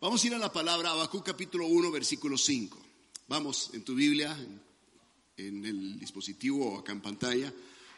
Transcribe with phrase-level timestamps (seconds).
[0.00, 2.78] Vamos a ir a la palabra Habacuc capítulo 1, versículo 5.
[3.28, 4.34] Vamos en tu Biblia,
[5.36, 7.52] en, el dispositivo o acá en pantalla.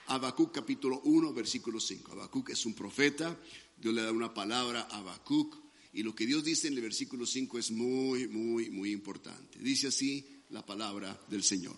[0.08, 2.10] Habacuc capítulo 1, versículo 5.
[2.10, 3.38] Habacuc es un profeta,
[3.76, 5.56] Dios le da una palabra a Habacuc
[5.92, 9.60] y lo que Dios dice en el versículo 5 es muy, muy, muy importante.
[9.60, 11.76] Dice así la palabra del Señor.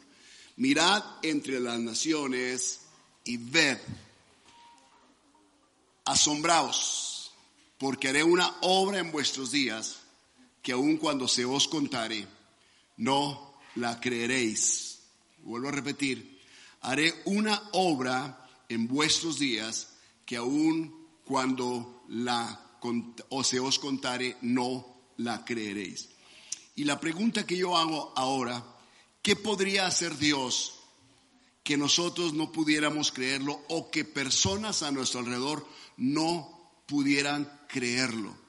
[0.56, 2.80] Mirad entre las naciones
[3.24, 3.76] y ved,
[6.06, 7.30] asombraos,
[7.76, 10.00] porque haré una obra en vuestros días
[10.64, 12.24] que aun cuando se os contare,
[12.96, 14.98] no la creeréis.
[15.44, 16.40] Vuelvo a repetir,
[16.80, 19.92] haré una obra en vuestros días
[20.24, 20.88] que aun
[21.22, 22.62] cuando la
[23.28, 26.08] o se os contare, no la creeréis.
[26.76, 28.62] Y la pregunta que yo hago ahora,
[29.22, 30.74] ¿qué podría hacer Dios
[31.62, 38.43] que nosotros no pudiéramos creerlo o que personas a nuestro alrededor no pudieran creerlo?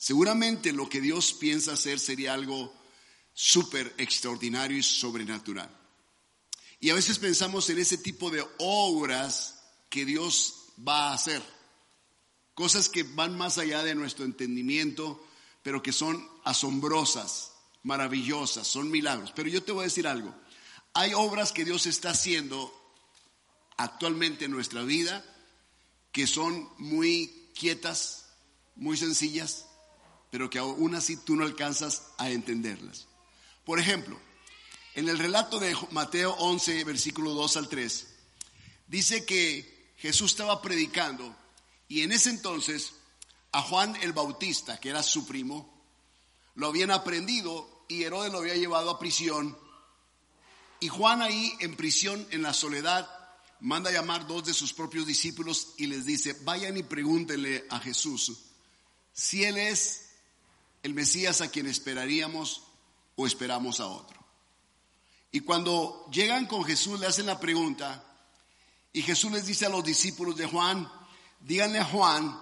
[0.00, 2.74] Seguramente lo que Dios piensa hacer sería algo
[3.34, 5.70] súper extraordinario y sobrenatural.
[6.80, 11.42] Y a veces pensamos en ese tipo de obras que Dios va a hacer.
[12.54, 15.22] Cosas que van más allá de nuestro entendimiento,
[15.62, 19.34] pero que son asombrosas, maravillosas, son milagros.
[19.36, 20.34] Pero yo te voy a decir algo.
[20.94, 22.74] Hay obras que Dios está haciendo
[23.76, 25.22] actualmente en nuestra vida
[26.10, 28.30] que son muy quietas,
[28.76, 29.66] muy sencillas,
[30.30, 33.06] pero que aún así tú no alcanzas a entenderlas.
[33.64, 34.18] Por ejemplo,
[34.94, 38.06] en el relato de Mateo 11, versículo 2 al 3,
[38.86, 41.36] dice que Jesús estaba predicando
[41.88, 42.94] y en ese entonces
[43.52, 45.82] a Juan el Bautista, que era su primo,
[46.54, 49.56] lo habían aprendido y Herodes lo había llevado a prisión.
[50.78, 53.08] Y Juan ahí en prisión, en la soledad,
[53.60, 57.80] manda a llamar dos de sus propios discípulos y les dice, vayan y pregúntenle a
[57.80, 58.32] Jesús
[59.12, 60.09] si Él es
[60.82, 62.62] el Mesías a quien esperaríamos
[63.16, 64.18] o esperamos a otro.
[65.32, 68.04] Y cuando llegan con Jesús le hacen la pregunta
[68.92, 70.90] y Jesús les dice a los discípulos de Juan,
[71.40, 72.38] Díganle a Juan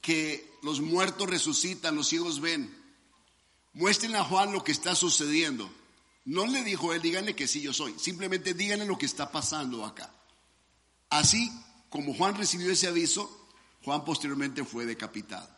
[0.00, 2.72] que los muertos resucitan, los ciegos ven.
[3.74, 5.70] Muéstrenle a Juan lo que está sucediendo.
[6.24, 7.94] No le dijo él, díganle que sí yo soy.
[7.98, 10.12] Simplemente díganle lo que está pasando acá.
[11.10, 11.50] Así
[11.90, 13.48] como Juan recibió ese aviso,
[13.84, 15.51] Juan posteriormente fue decapitado.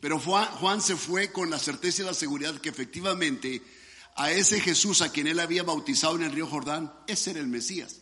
[0.00, 3.62] Pero Juan, se fue con la certeza y la seguridad que efectivamente
[4.14, 7.48] a ese Jesús a quien él había bautizado en el río Jordán, ese era el
[7.48, 8.00] Mesías.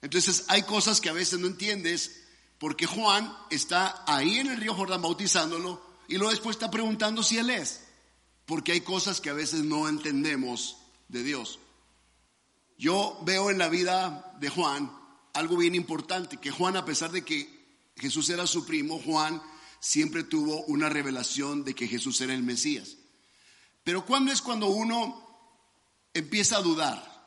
[0.00, 2.22] Entonces hay cosas que a veces no entiendes
[2.58, 7.38] porque Juan está ahí en el río Jordán bautizándolo y luego después está preguntando si
[7.38, 7.82] él es.
[8.46, 10.78] Porque hay cosas que a veces no entendemos
[11.08, 11.58] de Dios.
[12.78, 14.90] Yo veo en la vida de Juan
[15.34, 17.58] algo bien importante, que Juan, a pesar de que
[17.96, 19.42] Jesús era su primo, Juan
[19.80, 22.96] siempre tuvo una revelación de que Jesús era el Mesías.
[23.84, 25.26] Pero ¿cuándo es cuando uno
[26.14, 27.18] empieza a dudar?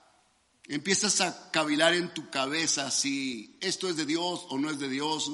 [0.72, 4.88] empiezas a cavilar en tu cabeza si esto es de Dios o no es de
[4.88, 5.30] Dios,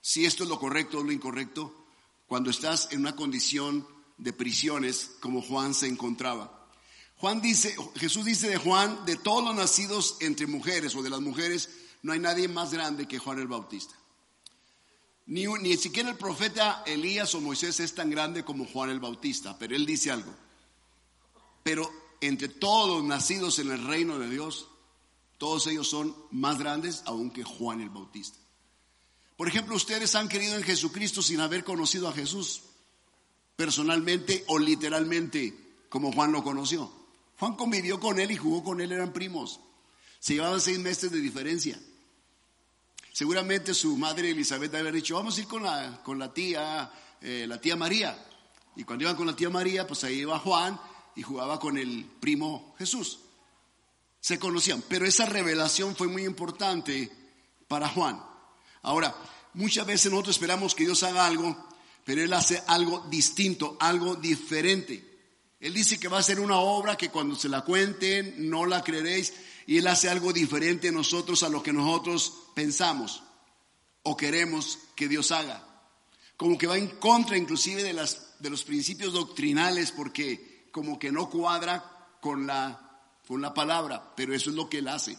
[0.00, 1.86] si esto es lo correcto o lo incorrecto,
[2.28, 3.86] cuando estás en una condición
[4.18, 6.70] de prisiones como Juan se encontraba.
[7.16, 11.20] Juan dice, Jesús dice de Juan, de todos los nacidos entre mujeres o de las
[11.20, 11.70] mujeres,
[12.02, 13.97] no hay nadie más grande que Juan el Bautista.
[15.28, 19.58] Ni, ni siquiera el profeta Elías o Moisés es tan grande como Juan el Bautista,
[19.58, 20.34] pero él dice algo.
[21.62, 21.90] Pero
[22.22, 24.68] entre todos nacidos en el reino de Dios,
[25.36, 28.38] todos ellos son más grandes aún que Juan el Bautista.
[29.36, 32.62] Por ejemplo, ustedes han querido en Jesucristo sin haber conocido a Jesús
[33.54, 35.54] personalmente o literalmente
[35.90, 36.90] como Juan lo conoció.
[37.38, 39.60] Juan convivió con él y jugó con él, eran primos.
[40.20, 41.78] Se llevaban seis meses de diferencia.
[43.18, 46.88] Seguramente su madre Elizabeth había dicho, vamos a ir con la, con la tía,
[47.20, 48.16] eh, la tía María.
[48.76, 50.80] Y cuando iban con la tía María, pues ahí iba Juan
[51.16, 53.18] y jugaba con el primo Jesús.
[54.20, 57.10] Se conocían, pero esa revelación fue muy importante
[57.66, 58.22] para Juan.
[58.82, 59.16] Ahora,
[59.54, 61.56] muchas veces nosotros esperamos que Dios haga algo,
[62.04, 65.08] pero Él hace algo distinto, algo diferente.
[65.58, 68.84] Él dice que va a hacer una obra que cuando se la cuenten no la
[68.84, 69.32] creeréis
[69.66, 73.22] y Él hace algo diferente en nosotros a lo que nosotros pensamos
[74.02, 75.64] o queremos que Dios haga.
[76.36, 81.12] Como que va en contra inclusive de, las, de los principios doctrinales porque como que
[81.12, 85.16] no cuadra con la, con la palabra, pero eso es lo que él hace.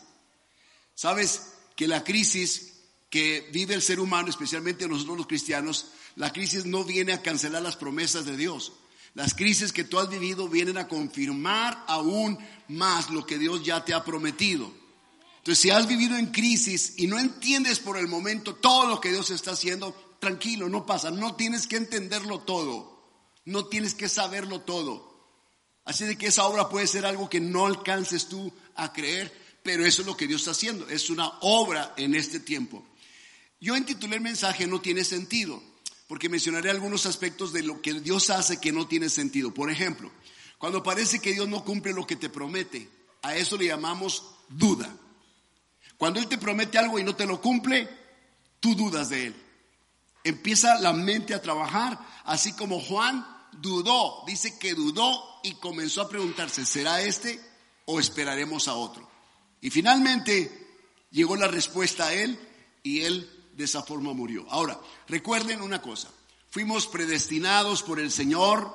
[0.94, 2.74] Sabes que la crisis
[3.10, 7.62] que vive el ser humano, especialmente nosotros los cristianos, la crisis no viene a cancelar
[7.62, 8.74] las promesas de Dios.
[9.14, 12.38] Las crisis que tú has vivido vienen a confirmar aún
[12.68, 14.74] más lo que Dios ya te ha prometido.
[15.40, 19.12] Entonces, si has vivido en crisis y no entiendes por el momento todo lo que
[19.12, 23.00] Dios está haciendo, tranquilo, no pasa, no tienes que entenderlo todo.
[23.46, 25.10] No tienes que saberlo todo.
[25.86, 29.34] Así de que esa obra puede ser algo que no alcances tú a creer,
[29.64, 30.88] pero eso es lo que Dios está haciendo.
[30.88, 32.86] Es una obra en este tiempo.
[33.60, 35.62] Yo intitulé el mensaje No tiene sentido,
[36.08, 39.54] porque mencionaré algunos aspectos de lo que Dios hace que no tiene sentido.
[39.54, 40.12] Por ejemplo,
[40.58, 42.90] cuando parece que Dios no cumple lo que te promete,
[43.22, 44.96] a eso le llamamos duda.
[46.00, 47.90] Cuando Él te promete algo y no te lo cumple,
[48.62, 49.36] tú dudas de Él.
[50.24, 56.08] Empieza la mente a trabajar, así como Juan dudó, dice que dudó y comenzó a
[56.08, 57.42] preguntarse, ¿será este
[57.84, 59.10] o esperaremos a otro?
[59.60, 60.68] Y finalmente
[61.12, 62.40] llegó la respuesta a Él
[62.82, 64.46] y Él de esa forma murió.
[64.50, 64.80] Ahora,
[65.10, 66.10] recuerden una cosa,
[66.50, 68.74] fuimos predestinados por el Señor,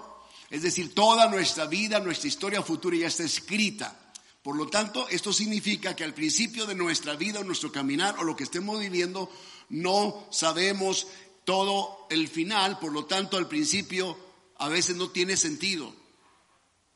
[0.50, 4.04] es decir, toda nuestra vida, nuestra historia futura ya está escrita.
[4.44, 8.37] Por lo tanto, esto significa que al principio de nuestra vida, nuestro caminar o lo
[8.37, 9.31] que estemos viviendo,
[9.70, 11.06] no sabemos
[11.44, 14.19] todo el final, por lo tanto, al principio
[14.58, 15.94] a veces no tiene sentido.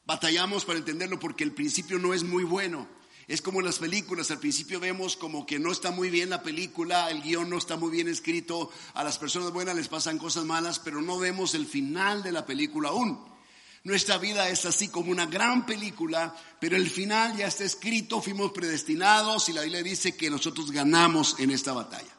[0.05, 2.87] Batallamos para entenderlo porque el principio no es muy bueno.
[3.29, 6.43] Es como en las películas, al principio vemos como que no está muy bien la
[6.43, 10.45] película, el guion no está muy bien escrito, a las personas buenas les pasan cosas
[10.45, 13.38] malas, pero no vemos el final de la película aún.
[13.89, 18.53] Nuestra vida es así como una gran película, pero el final ya está escrito, fuimos
[18.53, 22.15] predestinados y la Biblia dice que nosotros ganamos en esta batalla.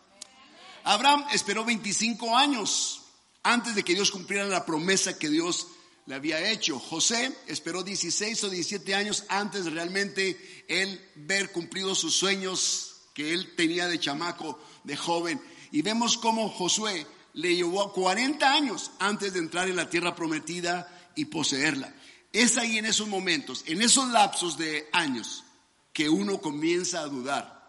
[0.84, 3.04] Abraham esperó 25 años
[3.44, 5.68] antes de que Dios cumpliera la promesa que Dios
[6.08, 6.80] le había hecho.
[6.80, 13.32] José esperó 16 o 17 años antes de realmente él ver cumplidos sus sueños que
[13.32, 15.40] él tenía de chamaco, de joven.
[15.72, 20.96] Y vemos cómo Josué le llevó 40 años antes de entrar en la tierra prometida
[21.20, 21.94] y poseerla.
[22.32, 25.44] Es ahí en esos momentos, en esos lapsos de años,
[25.92, 27.60] que uno comienza a dudar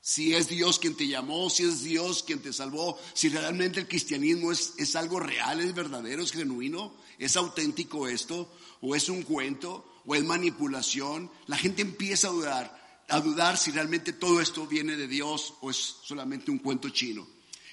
[0.00, 3.88] si es Dios quien te llamó, si es Dios quien te salvó, si realmente el
[3.88, 9.22] cristianismo es, es algo real, es verdadero, es genuino, es auténtico esto, o es un
[9.22, 11.30] cuento, o es manipulación.
[11.46, 15.70] La gente empieza a dudar, a dudar si realmente todo esto viene de Dios o
[15.70, 17.26] es solamente un cuento chino.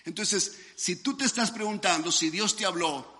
[0.05, 3.18] Entonces, si tú te estás preguntando si Dios te habló,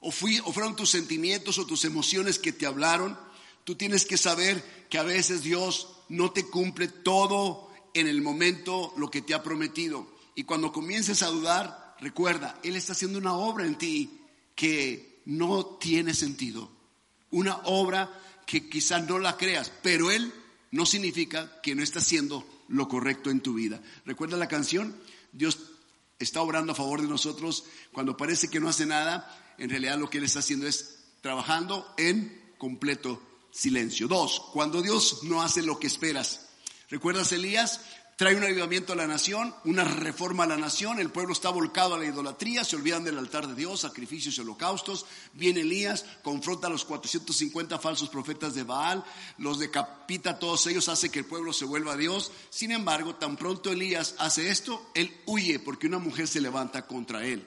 [0.00, 3.18] o, fui, o fueron tus sentimientos o tus emociones que te hablaron,
[3.64, 8.92] tú tienes que saber que a veces Dios no te cumple todo en el momento
[8.96, 10.06] lo que te ha prometido.
[10.34, 14.20] Y cuando comiences a dudar, recuerda, Él está haciendo una obra en ti
[14.54, 16.70] que no tiene sentido.
[17.30, 20.32] Una obra que quizás no la creas, pero Él
[20.70, 23.80] no significa que no está haciendo lo correcto en tu vida.
[24.04, 24.96] ¿Recuerda la canción?
[25.32, 25.58] Dios
[26.18, 29.45] está obrando a favor de nosotros cuando parece que no hace nada.
[29.58, 34.08] En realidad lo que Él está haciendo es trabajando en completo silencio.
[34.08, 36.48] Dos, cuando Dios no hace lo que esperas.
[36.88, 37.80] ¿Recuerdas Elías?
[38.16, 41.94] Trae un avivamiento a la nación, una reforma a la nación, el pueblo está volcado
[41.94, 45.04] a la idolatría, se olvidan del altar de Dios, sacrificios y holocaustos.
[45.34, 49.04] Viene Elías, confronta a los 450 falsos profetas de Baal,
[49.36, 52.32] los decapita a todos ellos, hace que el pueblo se vuelva a Dios.
[52.48, 57.26] Sin embargo, tan pronto Elías hace esto, él huye porque una mujer se levanta contra
[57.26, 57.46] él.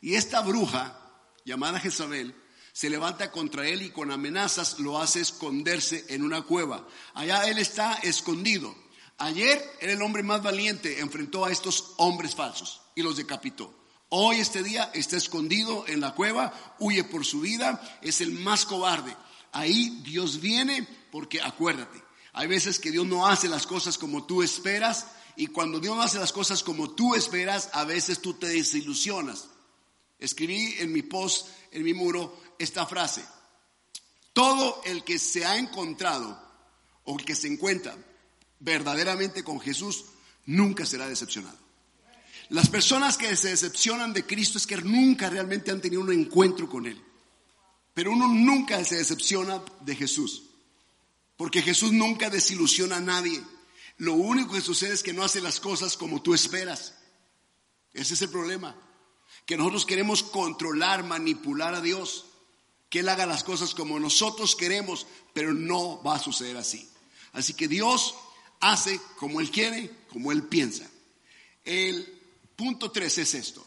[0.00, 1.05] Y esta bruja,
[1.46, 2.34] llamada Jezabel,
[2.72, 6.86] se levanta contra él y con amenazas lo hace esconderse en una cueva.
[7.14, 8.76] Allá él está escondido.
[9.16, 13.72] Ayer era el hombre más valiente, enfrentó a estos hombres falsos y los decapitó.
[14.10, 18.66] Hoy este día está escondido en la cueva, huye por su vida, es el más
[18.66, 19.16] cobarde.
[19.52, 22.02] Ahí Dios viene porque acuérdate,
[22.34, 26.02] hay veces que Dios no hace las cosas como tú esperas y cuando Dios no
[26.02, 29.48] hace las cosas como tú esperas, a veces tú te desilusionas.
[30.18, 33.24] Escribí en mi post, en mi muro, esta frase.
[34.32, 36.38] Todo el que se ha encontrado
[37.04, 37.96] o el que se encuentra
[38.60, 40.04] verdaderamente con Jesús
[40.46, 41.58] nunca será decepcionado.
[42.50, 46.68] Las personas que se decepcionan de Cristo es que nunca realmente han tenido un encuentro
[46.68, 47.02] con Él.
[47.92, 50.44] Pero uno nunca se decepciona de Jesús.
[51.36, 53.42] Porque Jesús nunca desilusiona a nadie.
[53.98, 56.94] Lo único que sucede es que no hace las cosas como tú esperas.
[57.92, 58.76] Ese es el problema.
[59.46, 62.26] Que nosotros queremos controlar, manipular a Dios
[62.88, 66.88] que Él haga las cosas como nosotros queremos, pero no va a suceder así.
[67.32, 68.14] Así que Dios
[68.60, 70.88] hace como Él quiere, como Él piensa.
[71.64, 72.06] El
[72.54, 73.66] punto tres es esto,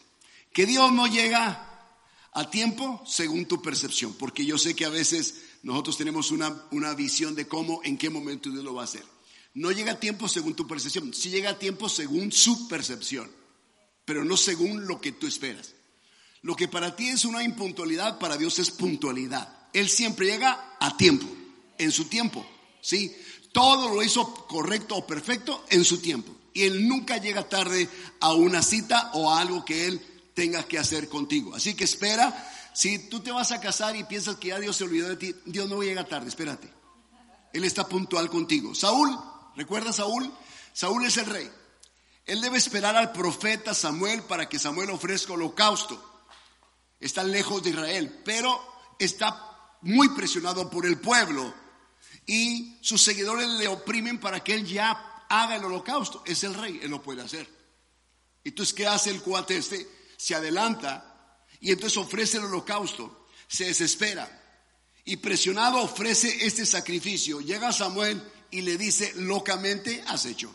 [0.53, 1.65] que Dios no llega
[2.31, 6.93] a tiempo según tu percepción, porque yo sé que a veces nosotros tenemos una, una
[6.93, 9.03] visión de cómo, en qué momento Dios lo va a hacer.
[9.53, 13.29] No llega a tiempo según tu percepción, sí llega a tiempo según su percepción,
[14.09, 15.75] pero no según lo que tú esperas.
[16.41, 19.67] Lo que para ti es una impuntualidad, para Dios es puntualidad.
[19.71, 21.27] Él siempre llega a tiempo,
[21.77, 22.43] en su tiempo,
[22.81, 23.15] ¿sí?
[23.51, 26.35] Todo lo hizo correcto o perfecto en su tiempo.
[26.55, 27.87] Y Él nunca llega tarde
[28.19, 30.01] a una cita o a algo que Él
[30.33, 31.53] tenga que hacer contigo.
[31.53, 34.85] Así que espera Si tú te vas a casar y piensas que ya Dios se
[34.85, 36.67] olvidó de ti, Dios no llega tarde, espérate.
[37.53, 38.73] Él está puntual contigo.
[38.73, 39.15] Saúl,
[39.55, 40.33] ¿recuerda Saúl?
[40.73, 41.51] Saúl es el rey.
[42.29, 46.27] Él debe esperar al profeta Samuel para que Samuel ofrezca holocausto.
[46.99, 48.61] Está lejos de Israel, pero
[48.99, 51.51] está muy presionado por el pueblo
[52.27, 56.21] y sus seguidores le oprimen para que él ya haga el holocausto.
[56.23, 57.49] Es el rey, él lo puede hacer.
[58.43, 59.89] Entonces, ¿qué hace el cuate este?
[60.15, 64.29] Se adelanta y entonces ofrece el holocausto, se desespera
[65.03, 67.41] y presionado ofrece este sacrificio.
[67.41, 68.21] Llega Samuel
[68.51, 70.53] y le dice locamente, has hecho.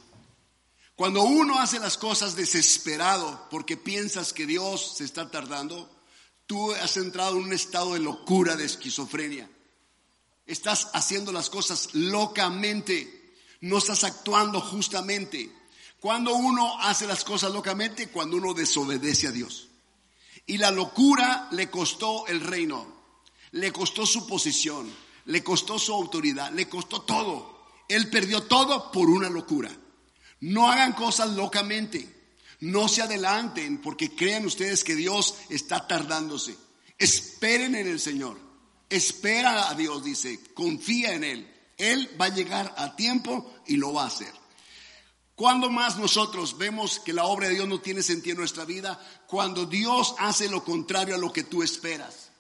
[0.97, 5.91] Cuando uno hace las cosas desesperado porque piensas que Dios se está tardando,
[6.47, 9.51] tú has entrado en un estado de locura, de esquizofrenia.
[10.47, 15.53] Estás haciendo las cosas locamente, no estás actuando justamente.
[15.99, 19.69] Cuando uno hace las cosas locamente, cuando uno desobedece a Dios.
[20.47, 22.87] Y la locura le costó el reino,
[23.53, 27.65] le costó su posición, le costó su autoridad, le costó todo.
[27.89, 29.75] Él perdió todo por una locura.
[30.41, 32.09] No hagan cosas locamente.
[32.61, 36.57] No se adelanten porque crean ustedes que Dios está tardándose.
[36.99, 38.39] Esperen en el Señor.
[38.89, 40.41] Espera a Dios, dice.
[40.55, 41.55] Confía en Él.
[41.77, 44.33] Él va a llegar a tiempo y lo va a hacer.
[45.35, 49.01] ¿Cuándo más nosotros vemos que la obra de Dios no tiene sentido en nuestra vida?
[49.27, 52.31] Cuando Dios hace lo contrario a lo que tú esperas.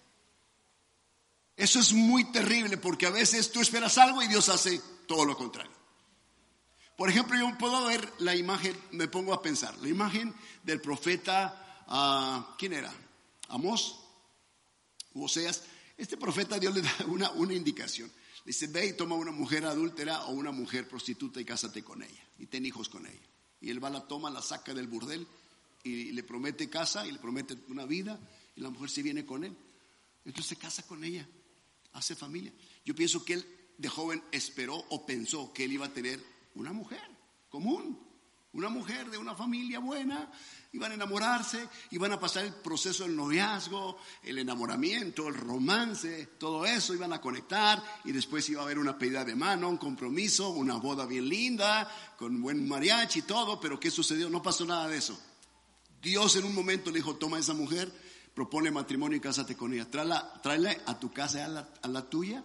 [1.56, 5.36] Eso es muy terrible porque a veces tú esperas algo y Dios hace todo lo
[5.36, 5.83] contrario.
[6.96, 10.32] Por ejemplo, yo puedo ver la imagen, me pongo a pensar, la imagen
[10.62, 12.92] del profeta, uh, ¿quién era?
[13.48, 13.96] Amós,
[15.14, 15.64] Oseas.
[15.96, 18.10] Este profeta Dios le da una, una indicación.
[18.44, 22.24] Dice, ve y toma una mujer adúltera o una mujer prostituta y cásate con ella
[22.38, 23.26] y ten hijos con ella.
[23.60, 25.26] Y él va, la toma, la saca del burdel
[25.82, 28.18] y le promete casa y le promete una vida
[28.54, 29.56] y la mujer se viene con él.
[30.24, 31.26] Entonces se casa con ella,
[31.92, 32.52] hace familia.
[32.84, 33.46] Yo pienso que él
[33.78, 36.22] de joven esperó o pensó que él iba a tener
[36.54, 37.02] una mujer
[37.48, 37.98] común,
[38.54, 40.30] una mujer de una familia buena,
[40.72, 46.64] iban a enamorarse, iban a pasar el proceso del noviazgo, el enamoramiento, el romance, todo
[46.64, 50.50] eso, iban a conectar y después iba a haber una pedida de mano, un compromiso,
[50.50, 54.30] una boda bien linda, con buen mariachi y todo, pero ¿qué sucedió?
[54.30, 55.20] No pasó nada de eso.
[56.00, 57.92] Dios en un momento le dijo, toma a esa mujer,
[58.34, 62.44] propone matrimonio y cásate con ella, tráela, a tu casa, a la tuya,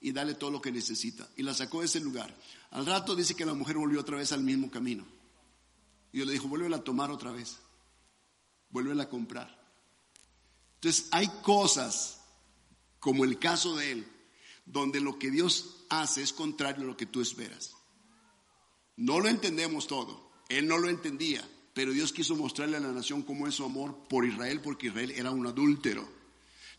[0.00, 1.28] y dale todo lo que necesita.
[1.36, 2.34] Y la sacó de ese lugar.
[2.70, 5.04] Al rato dice que la mujer volvió otra vez al mismo camino.
[6.12, 7.58] Y yo le dijo, vuelve a tomar otra vez.
[8.70, 9.58] Vuelve a comprar.
[10.76, 12.20] Entonces hay cosas,
[12.98, 14.12] como el caso de él,
[14.64, 17.74] donde lo que Dios hace es contrario a lo que tú esperas.
[18.96, 20.30] No lo entendemos todo.
[20.48, 23.96] Él no lo entendía, pero Dios quiso mostrarle a la nación cómo es su amor
[24.08, 26.19] por Israel, porque Israel era un adúltero.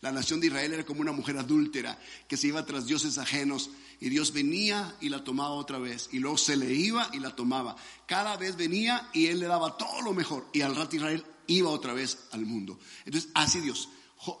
[0.02, 3.70] La nación de Israel era como una mujer adúltera que se iba tras dioses ajenos
[4.00, 7.34] y Dios venía y la tomaba otra vez y luego se le iba y la
[7.36, 7.76] tomaba.
[8.06, 11.70] Cada vez venía y él le daba todo lo mejor y al rato Israel iba
[11.70, 12.80] otra vez al mundo.
[13.04, 13.88] Entonces, así Dios.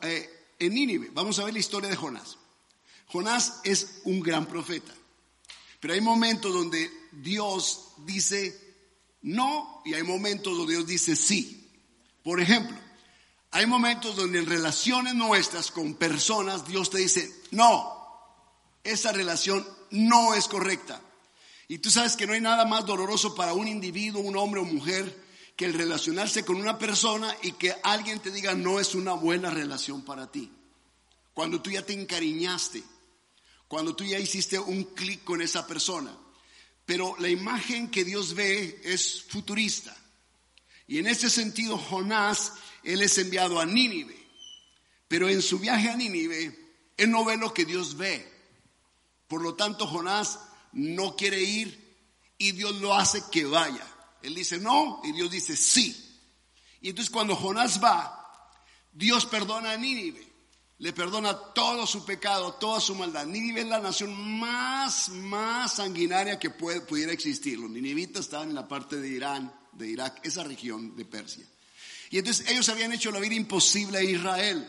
[0.02, 0.28] Eh,
[0.58, 2.38] en Nínive, vamos a ver la historia de Jonás.
[3.06, 4.92] Jonás es un gran profeta,
[5.78, 8.58] pero hay momentos donde Dios dice
[9.22, 11.70] no y hay momentos donde Dios dice sí.
[12.24, 12.76] Por ejemplo,
[13.52, 17.92] hay momentos donde en relaciones nuestras con personas Dios te dice, no,
[18.82, 21.02] esa relación no es correcta.
[21.68, 24.64] Y tú sabes que no hay nada más doloroso para un individuo, un hombre o
[24.64, 25.22] mujer,
[25.54, 29.50] que el relacionarse con una persona y que alguien te diga no es una buena
[29.50, 30.50] relación para ti.
[31.34, 32.82] Cuando tú ya te encariñaste,
[33.68, 36.16] cuando tú ya hiciste un clic con esa persona.
[36.86, 39.94] Pero la imagen que Dios ve es futurista.
[40.86, 42.52] Y en ese sentido, Jonás
[42.84, 44.18] él es enviado a Nínive.
[45.08, 46.58] Pero en su viaje a Nínive,
[46.96, 48.30] él no ve lo que Dios ve.
[49.28, 50.38] Por lo tanto, Jonás
[50.72, 51.96] no quiere ir
[52.38, 53.86] y Dios lo hace que vaya.
[54.22, 56.20] Él dice no y Dios dice sí.
[56.80, 58.50] Y entonces cuando Jonás va,
[58.92, 60.32] Dios perdona a Nínive.
[60.78, 63.24] Le perdona todo su pecado, toda su maldad.
[63.24, 67.58] Nínive es la nación más, más sanguinaria que pudiera existir.
[67.58, 71.46] Los ninivitas estaban en la parte de Irán, de Irak, esa región de Persia.
[72.12, 74.68] Y entonces ellos habían hecho la vida imposible a Israel.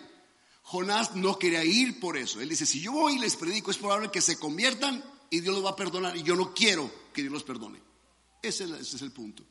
[0.61, 2.39] Jonás no quería ir por eso.
[2.39, 5.53] Él dice, si yo voy y les predico, es probable que se conviertan y Dios
[5.53, 6.15] los va a perdonar.
[6.15, 7.81] Y yo no quiero que Dios los perdone.
[8.41, 9.43] Ese, es el punto.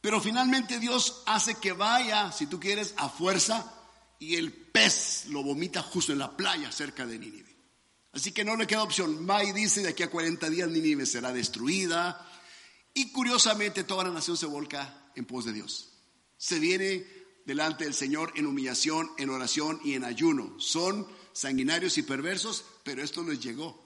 [0.00, 3.72] Pero finalmente Dios hace que vaya, si tú quieres, a fuerza
[4.18, 7.56] y el pez lo vomita justo en la playa cerca de Nínive.
[8.14, 9.28] Así que no le queda opción.
[9.44, 12.28] Y dice, de aquí a 40 días Nínive será destruida.
[12.94, 15.92] Y curiosamente toda la nación se volca en pos de Dios
[16.36, 17.04] se viene
[17.44, 20.58] delante del Señor en humillación, en oración y en ayuno.
[20.58, 23.82] Son sanguinarios y perversos, pero esto les llegó.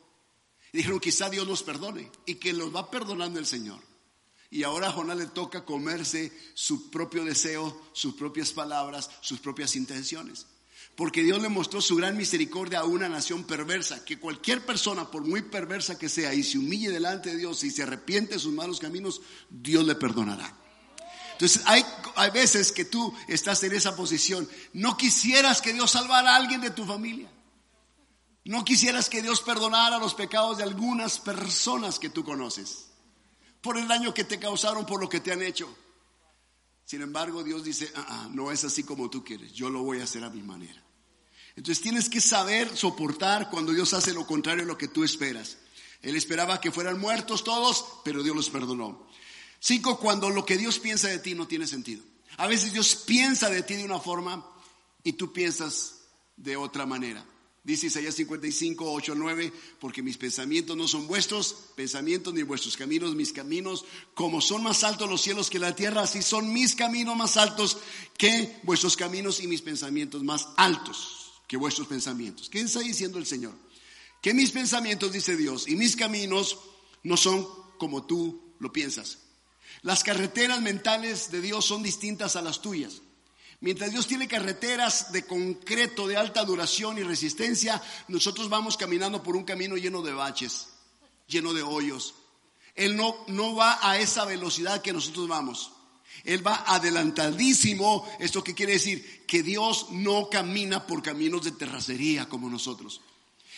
[0.73, 3.81] dijeron, quizá Dios los perdone y que los va perdonando el Señor.
[4.51, 9.77] Y ahora a Jonás le toca comerse su propio deseo, sus propias palabras, sus propias
[9.77, 10.47] intenciones.
[10.97, 15.23] Porque Dios le mostró su gran misericordia a una nación perversa, que cualquier persona, por
[15.23, 18.53] muy perversa que sea, y se humille delante de Dios y se arrepiente de sus
[18.53, 20.57] malos caminos, Dios le perdonará.
[21.41, 21.83] Entonces hay,
[22.17, 24.47] hay veces que tú estás en esa posición.
[24.75, 27.31] No quisieras que Dios salvara a alguien de tu familia.
[28.45, 32.89] No quisieras que Dios perdonara los pecados de algunas personas que tú conoces
[33.63, 35.75] por el daño que te causaron, por lo que te han hecho.
[36.85, 40.01] Sin embargo, Dios dice, ah, ah, no es así como tú quieres, yo lo voy
[40.01, 40.85] a hacer a mi manera.
[41.57, 45.57] Entonces tienes que saber soportar cuando Dios hace lo contrario a lo que tú esperas.
[46.03, 49.09] Él esperaba que fueran muertos todos, pero Dios los perdonó.
[49.61, 52.03] Cinco, cuando lo que Dios piensa de ti no tiene sentido.
[52.39, 54.47] A veces Dios piensa de ti de una forma
[55.05, 56.01] y tú piensas
[56.37, 57.25] de otra manera.
[57.63, 63.15] Dice Isaías 55, 8, 9, porque mis pensamientos no son vuestros pensamientos ni vuestros caminos,
[63.15, 67.15] mis caminos, como son más altos los cielos que la tierra, así son mis caminos
[67.17, 67.77] más altos
[68.17, 72.49] que vuestros caminos y mis pensamientos más altos que vuestros pensamientos.
[72.49, 73.53] ¿Qué está diciendo el Señor?
[74.23, 76.59] Que mis pensamientos, dice Dios, y mis caminos
[77.03, 77.47] no son
[77.79, 79.19] como tú lo piensas.
[79.83, 83.03] Las carreteras mentales de Dios son distintas a las tuyas.
[83.61, 89.37] Mientras Dios tiene carreteras de concreto, de alta duración y resistencia, nosotros vamos caminando por
[89.37, 90.69] un camino lleno de baches,
[91.29, 92.15] lleno de hoyos.
[92.75, 95.73] Él no, no va a esa velocidad que nosotros vamos.
[96.25, 98.09] Él va adelantadísimo.
[98.19, 99.25] ¿Esto qué quiere decir?
[99.27, 103.03] Que Dios no camina por caminos de terracería como nosotros.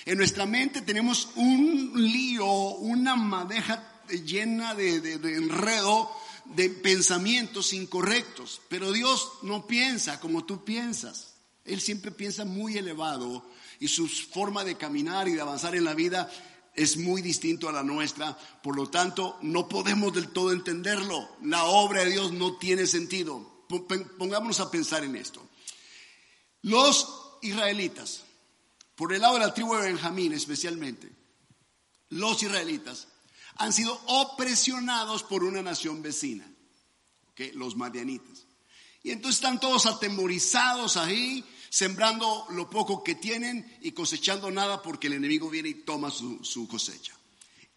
[0.04, 4.96] En nuestra mente tenemos un lío, una madeja llena de,
[5.36, 6.10] enredo
[6.44, 11.34] de pensamientos incorrectos, pero Dios no piensa como tú piensas.
[11.64, 13.46] Él siempre piensa muy elevado
[13.78, 16.30] y su forma de caminar y de avanzar en la vida
[16.74, 21.28] es muy distinto a la nuestra, por lo tanto no podemos del todo entenderlo.
[21.42, 23.66] La obra de Dios no tiene sentido.
[24.18, 25.46] Pongámonos a pensar en esto.
[26.62, 27.08] Los
[27.42, 28.22] israelitas,
[28.94, 31.10] por el lado de la tribu de Benjamín especialmente,
[32.08, 33.08] los israelitas
[33.56, 36.46] han sido opresionados por una nación vecina,
[37.54, 38.46] los madianitas.
[39.02, 45.08] Y entonces están todos atemorizados ahí, sembrando lo poco que tienen y cosechando nada porque
[45.08, 47.12] el enemigo viene y toma su, cosecha.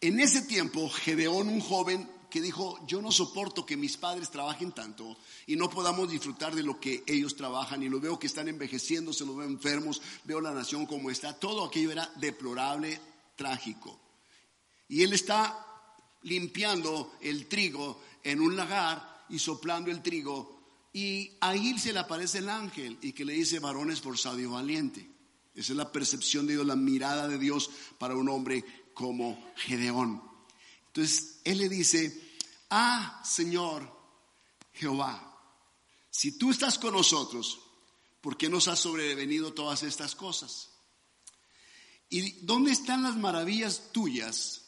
[0.02, 4.74] En ese tiempo, Gedeón, un joven que dijo, yo no soporto que mis padres trabajen
[4.74, 8.50] tanto y no podamos disfrutar de lo que ellos trabajan y lo veo que están
[8.50, 13.00] envejeciendo, se los veo enfermos, veo la nación como está, todo aquello era deplorable,
[13.38, 14.00] trágico.
[14.90, 15.65] Y él está
[16.26, 20.60] limpiando el trigo en un lagar y soplando el trigo.
[20.94, 25.10] Y ahí se le aparece el ángel y que le dice, varón esforzado y valiente.
[25.54, 30.22] Esa es la percepción de Dios, la mirada de Dios para un hombre como Gedeón.
[30.88, 32.38] Entonces, él le dice,
[32.70, 33.92] ah, Señor
[34.74, 35.32] Jehová,
[36.10, 37.60] si tú estás con nosotros,
[38.22, 40.70] ¿por qué nos ha sobrevenido todas estas cosas?
[42.10, 44.65] ¿Y dónde están las maravillas tuyas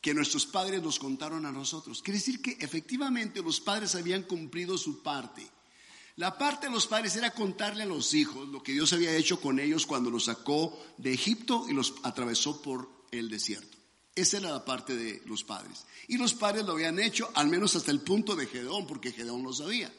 [0.00, 2.02] que nuestros padres nos contaron a nosotros.
[2.02, 5.46] Quiere decir que efectivamente los padres habían cumplido su parte.
[6.16, 9.40] La parte de los padres era contarle a los hijos lo que Dios había hecho
[9.40, 13.78] con ellos cuando los sacó de Egipto y los atravesó por el desierto.
[14.14, 15.86] Esa era la parte de los padres.
[16.08, 19.44] Y los padres lo habían hecho, al menos hasta el punto de Gedeón, porque Gedeón
[19.44, 19.92] lo sabía.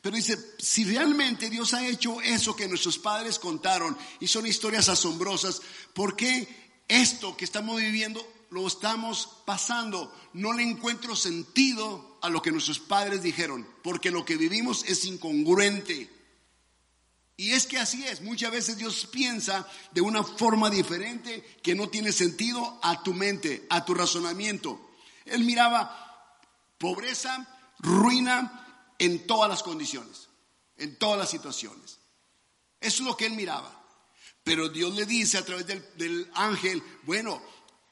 [0.00, 4.88] Pero dice, si realmente Dios ha hecho eso que nuestros padres contaron y son historias
[4.88, 5.60] asombrosas,
[5.92, 6.48] ¿por qué
[6.86, 10.14] esto que estamos viviendo lo estamos pasando.
[10.34, 15.04] No le encuentro sentido a lo que nuestros padres dijeron, porque lo que vivimos es
[15.06, 16.10] incongruente.
[17.36, 21.88] Y es que así es, muchas veces Dios piensa de una forma diferente que no
[21.88, 24.90] tiene sentido a tu mente, a tu razonamiento.
[25.24, 26.38] Él miraba
[26.78, 30.28] pobreza, ruina en todas las condiciones,
[30.76, 31.98] en todas las situaciones.
[32.80, 33.82] Eso es lo que él miraba.
[34.44, 37.40] Pero Dios le dice a través del, del ángel, bueno,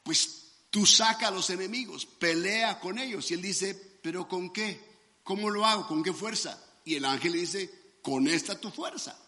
[0.02, 3.30] pues Tú saca a los enemigos, pelea con ellos.
[3.30, 4.80] Y él dice, pero ¿con qué?
[5.24, 5.86] ¿Cómo lo hago?
[5.86, 6.62] ¿Con qué fuerza?
[6.84, 7.70] Y el ángel le dice,
[8.02, 9.18] con esta tu fuerza.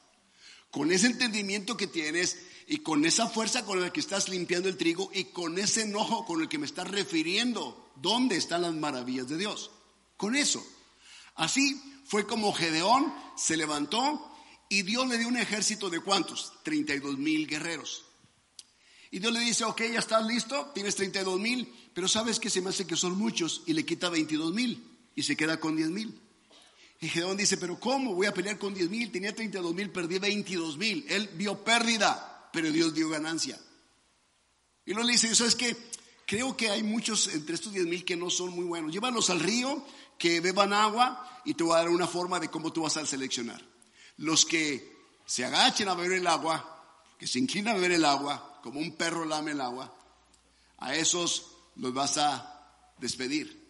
[0.71, 4.77] Con ese entendimiento que tienes y con esa fuerza con la que estás limpiando el
[4.77, 9.29] trigo y con ese enojo con el que me estás refiriendo, ¿dónde están las maravillas
[9.29, 9.71] de Dios?
[10.17, 10.65] Con eso.
[11.35, 14.31] Así fue como Gedeón se levantó
[14.69, 16.53] y Dios le dio un ejército de cuántos?
[16.63, 18.07] 32 mil guerreros.
[19.13, 22.63] Y Dios le dice, ok, ya estás listo, tienes 32 mil, pero sabes que se
[22.63, 24.83] me hace que son muchos y le quita 22 mil
[25.15, 26.19] y se queda con 10 mil.
[26.99, 28.15] Y Gedeón dice, pero ¿cómo?
[28.15, 31.05] Voy a pelear con 10 mil, tenía 32 mil, perdí 22 mil.
[31.11, 33.61] Él vio pérdida, pero Dios dio ganancia.
[34.87, 35.77] Y luego le dice, ¿sabes qué?
[36.25, 38.95] Creo que hay muchos entre estos 10 mil que no son muy buenos.
[38.95, 39.85] Llévalos al río,
[40.17, 43.05] que beban agua y te voy a dar una forma de cómo tú vas a
[43.05, 43.61] seleccionar.
[44.17, 44.91] Los que
[45.27, 48.97] se agachen a beber el agua, que se inclinan a beber el agua, como un
[48.97, 49.95] perro lame el agua,
[50.79, 53.61] a esos los vas a despedir.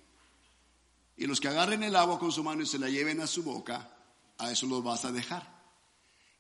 [1.16, 3.42] Y los que agarren el agua con su mano y se la lleven a su
[3.42, 3.96] boca,
[4.38, 5.62] a esos los vas a dejar.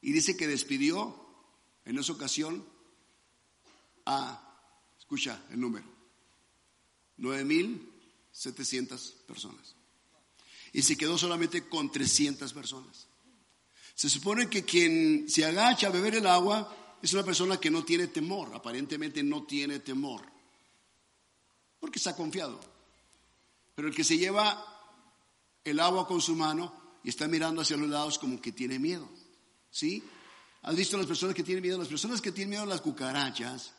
[0.00, 1.26] Y dice que despidió
[1.84, 2.64] en esa ocasión
[4.06, 4.40] a,
[4.98, 5.86] escucha el número,
[7.18, 9.74] 9.700 personas.
[10.72, 13.06] Y se quedó solamente con 300 personas.
[13.94, 17.84] Se supone que quien se agacha a beber el agua es una persona que no
[17.84, 20.22] tiene temor, aparentemente no tiene temor,
[21.80, 22.60] porque está confiado.
[23.74, 24.64] Pero el que se lleva
[25.64, 29.08] el agua con su mano y está mirando hacia los lados como que tiene miedo,
[29.70, 30.02] ¿sí?
[30.62, 31.76] ¿Has visto las personas que tienen miedo?
[31.76, 33.72] Las personas que tienen miedo a las cucarachas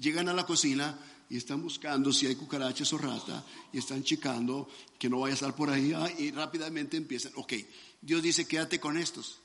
[0.00, 0.98] llegan a la cocina
[1.30, 5.34] y están buscando si hay cucarachas o rata y están checando que no vaya a
[5.34, 7.52] estar por ahí y rápidamente empiezan, ok,
[8.00, 9.38] Dios dice quédate con estos.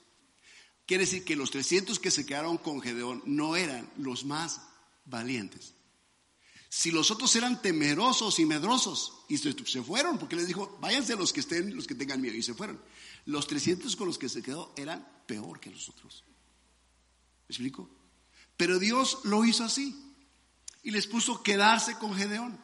[0.88, 4.62] Quiere decir que los 300 que se quedaron con Gedeón no eran los más
[5.06, 5.74] valientes.
[6.70, 11.34] Si los otros eran temerosos y medrosos y se, fueron, porque les dijo, váyanse los
[11.34, 12.82] que estén, los que tengan miedo, y se fueron.
[13.26, 16.24] Los 300 con los que se quedó eran peor que los otros.
[17.48, 17.90] ¿Me explico?
[18.56, 19.94] Pero Dios lo hizo así
[20.84, 22.60] y les puso quedarse con Gedeón.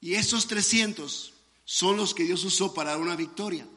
[0.00, 3.68] Y esos 300 son los que Dios usó para dar una victoria.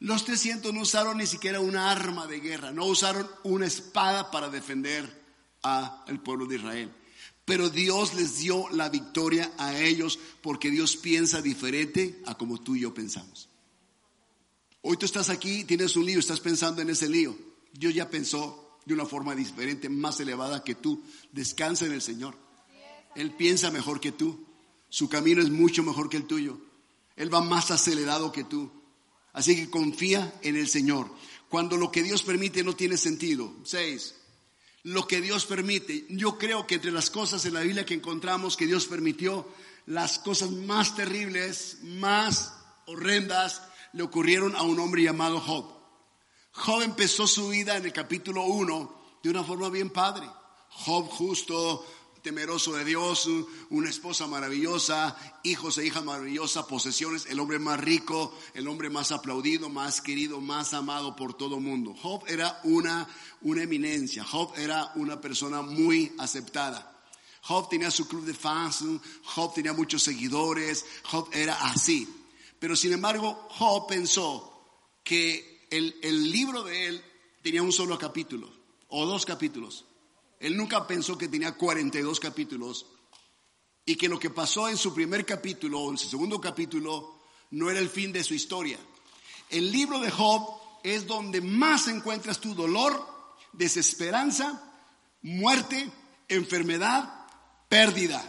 [0.00, 4.48] Los 300 no usaron ni siquiera una arma de guerra, no usaron una espada para
[4.48, 5.20] defender
[5.62, 6.90] al pueblo de Israel.
[7.44, 12.76] Pero Dios les dio la victoria a ellos porque Dios piensa diferente a como tú
[12.76, 13.48] y yo pensamos.
[14.82, 17.36] Hoy tú estás aquí, tienes un lío, estás pensando en ese lío.
[17.72, 21.02] Dios ya pensó de una forma diferente, más elevada que tú.
[21.32, 22.38] Descansa en el Señor.
[23.14, 24.46] Él piensa mejor que tú.
[24.88, 26.58] Su camino es mucho mejor que el tuyo.
[27.16, 28.79] Él va más acelerado que tú.
[29.32, 31.10] Así que confía en el Señor.
[31.48, 33.52] Cuando lo que Dios permite no tiene sentido.
[33.64, 34.14] Seis.
[34.82, 36.06] Lo que Dios permite.
[36.08, 39.46] Yo creo que entre las cosas en la Biblia que encontramos que Dios permitió,
[39.86, 42.54] las cosas más terribles, más
[42.86, 43.62] horrendas,
[43.92, 45.66] le ocurrieron a un hombre llamado Job.
[46.52, 50.28] Job empezó su vida en el capítulo 1 de una forma bien padre.
[50.70, 51.84] Job justo,
[52.22, 53.28] temeroso de Dios,
[53.70, 59.12] una esposa maravillosa, hijos e hijas maravillosas, posesiones, el hombre más rico, el hombre más
[59.12, 61.94] aplaudido, más querido, más amado por todo el mundo.
[62.00, 63.08] Job era una,
[63.42, 66.86] una eminencia, Job era una persona muy aceptada.
[67.42, 68.84] Job tenía su club de fans,
[69.24, 72.08] Job tenía muchos seguidores, Job era así.
[72.58, 74.46] Pero sin embargo, Job pensó
[75.02, 77.04] que el, el libro de él
[77.42, 78.52] tenía un solo capítulo
[78.88, 79.86] o dos capítulos.
[80.40, 82.86] Él nunca pensó que tenía 42 capítulos
[83.84, 87.70] y que lo que pasó en su primer capítulo o en su segundo capítulo no
[87.70, 88.78] era el fin de su historia.
[89.50, 93.06] El libro de Job es donde más encuentras tu dolor,
[93.52, 94.72] desesperanza,
[95.22, 95.90] muerte,
[96.28, 97.26] enfermedad,
[97.68, 98.22] pérdida.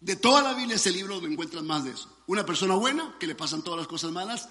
[0.00, 2.08] De toda la Biblia ese libro donde encuentras más de eso.
[2.26, 4.48] Una persona buena, que le pasan todas las cosas malas,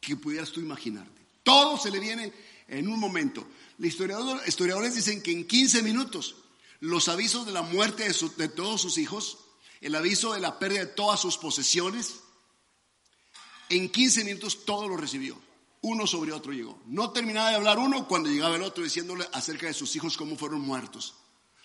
[0.00, 1.26] que pudieras tú imaginarte.
[1.42, 2.32] Todo se le viene
[2.68, 3.46] en un momento.
[3.78, 3.94] Los
[4.46, 6.36] historiadores dicen que en 15 minutos
[6.80, 9.38] los avisos de la muerte de, todos sus hijos,
[9.80, 12.20] el aviso de la pérdida de todas sus posesiones,
[13.70, 15.36] en 15 minutos todo lo recibió.
[15.80, 16.80] Uno sobre otro llegó.
[16.86, 20.36] No terminaba de hablar uno cuando llegaba el otro diciéndole acerca de sus hijos cómo
[20.36, 21.14] fueron muertos.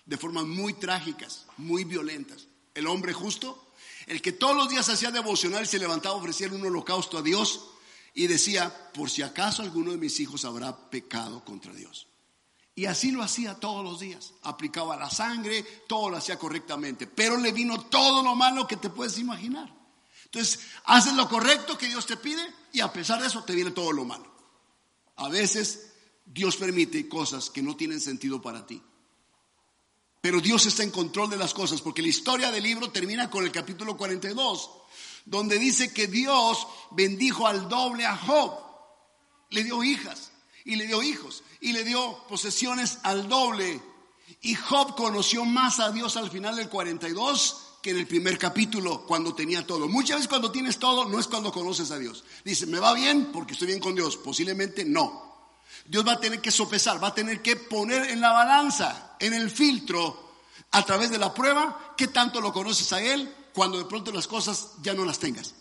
[0.06, 2.46] De formas muy trágicas, muy violentas.
[2.74, 3.72] El hombre justo,
[4.06, 7.22] el que todos los días hacía devocional y se levantaba a ofrecer un holocausto a
[7.22, 7.68] Dios,
[8.14, 12.06] y decía, por si acaso alguno de mis hijos habrá pecado contra Dios.
[12.76, 14.32] Y así lo hacía todos los días.
[14.42, 17.06] Aplicaba la sangre, todo lo hacía correctamente.
[17.06, 19.72] Pero le vino todo lo malo que te puedes imaginar.
[20.24, 23.70] Entonces, haces lo correcto que Dios te pide y a pesar de eso te viene
[23.70, 24.32] todo lo malo.
[25.16, 25.92] A veces
[26.24, 28.82] Dios permite cosas que no tienen sentido para ti.
[30.20, 33.44] Pero Dios está en control de las cosas porque la historia del libro termina con
[33.44, 34.70] el capítulo 42
[35.24, 38.52] donde dice que Dios bendijo al doble a Job.
[39.50, 40.32] Le dio hijas
[40.64, 43.80] y le dio hijos y le dio posesiones al doble.
[44.40, 49.06] Y Job conoció más a Dios al final del 42 que en el primer capítulo
[49.06, 49.88] cuando tenía todo.
[49.88, 52.24] Muchas veces cuando tienes todo no es cuando conoces a Dios.
[52.44, 54.16] Dice, ¿me va bien porque estoy bien con Dios?
[54.16, 55.24] Posiblemente no.
[55.86, 59.34] Dios va a tener que sopesar, va a tener que poner en la balanza, en
[59.34, 60.32] el filtro,
[60.70, 64.26] a través de la prueba, qué tanto lo conoces a Él cuando de pronto las
[64.26, 65.54] cosas ya no las tengas.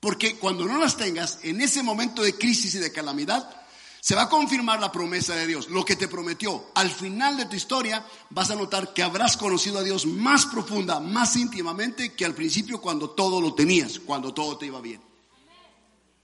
[0.00, 3.62] Porque cuando no las tengas, en ese momento de crisis y de calamidad,
[4.00, 6.72] se va a confirmar la promesa de Dios, lo que te prometió.
[6.74, 10.98] Al final de tu historia vas a notar que habrás conocido a Dios más profunda,
[10.98, 15.00] más íntimamente que al principio cuando todo lo tenías, cuando todo te iba bien.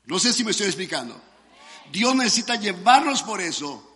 [0.06, 1.20] No sé si me estoy explicando.
[1.92, 3.88] Dios necesita llevarnos por eso.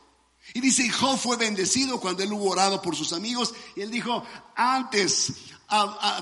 [0.55, 3.55] Y dice, Job fue bendecido cuando él hubo orado por sus amigos.
[3.75, 5.33] Y él dijo, antes,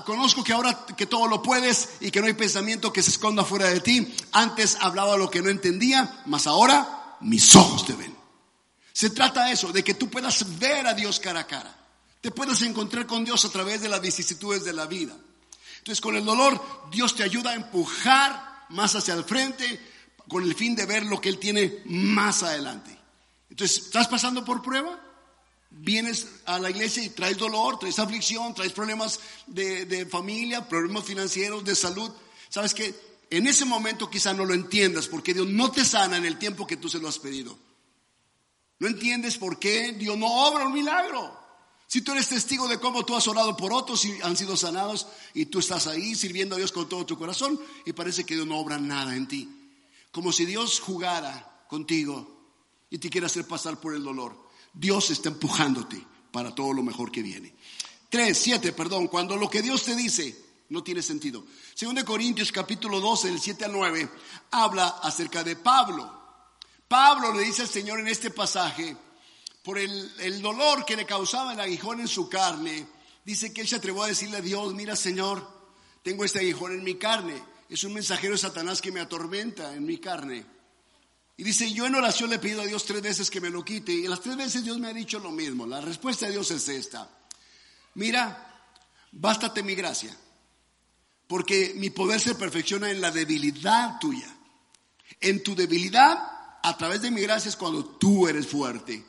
[0.05, 3.43] conozco que ahora que todo lo puedes y que no hay pensamiento que se esconda
[3.43, 4.13] fuera de ti.
[4.31, 8.15] Antes hablaba lo que no entendía, mas ahora mis ojos te ven.
[8.93, 11.77] Se trata de eso, de que tú puedas ver a Dios cara a cara.
[12.21, 15.15] Te puedas encontrar con Dios a través de las vicisitudes de la vida.
[15.79, 19.79] Entonces con el dolor Dios te ayuda a empujar más hacia el frente
[20.27, 23.00] con el fin de ver lo que Él tiene más adelante.
[23.51, 24.99] Entonces, ¿estás pasando por prueba?
[25.69, 31.05] Vienes a la iglesia y traes dolor, traes aflicción, traes problemas de, de familia, problemas
[31.05, 32.11] financieros, de salud.
[32.49, 33.11] ¿Sabes qué?
[33.31, 36.67] en ese momento quizá no lo entiendas porque Dios no te sana en el tiempo
[36.67, 37.57] que tú se lo has pedido.
[38.77, 41.39] No entiendes por qué Dios no obra un milagro.
[41.87, 45.07] Si tú eres testigo de cómo tú has orado por otros y han sido sanados
[45.33, 48.47] y tú estás ahí sirviendo a Dios con todo tu corazón y parece que Dios
[48.47, 49.49] no obra nada en ti.
[50.11, 52.40] Como si Dios jugara contigo
[52.91, 54.37] y te quiera hacer pasar por el dolor.
[54.73, 57.55] Dios está empujándote para todo lo mejor que viene.
[58.09, 60.37] Tres, siete, perdón, cuando lo que Dios te dice
[60.69, 61.43] no tiene sentido.
[61.73, 64.09] Según de Corintios capítulo 12, del 7 al 9,
[64.51, 66.19] habla acerca de Pablo.
[66.87, 68.95] Pablo le dice al Señor en este pasaje,
[69.63, 72.87] por el, el dolor que le causaba el aguijón en su carne,
[73.23, 75.47] dice que él se atrevió a decirle a Dios, mira Señor,
[76.03, 77.41] tengo este aguijón en mi carne.
[77.69, 80.45] Es un mensajero de Satanás que me atormenta en mi carne.
[81.41, 83.65] Y dice, yo en oración le he pedido a Dios tres veces que me lo
[83.65, 83.91] quite.
[83.91, 85.65] Y las tres veces Dios me ha dicho lo mismo.
[85.65, 87.09] La respuesta de Dios es esta.
[87.95, 88.69] Mira,
[89.11, 90.15] bástate mi gracia
[91.25, 94.27] porque mi poder se perfecciona en la debilidad tuya.
[95.19, 96.15] En tu debilidad,
[96.61, 99.03] a través de mi gracia es cuando tú eres fuerte.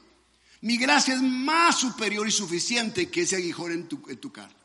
[0.62, 4.57] Mi gracia es más superior y suficiente que ese aguijón en tu, en tu carne.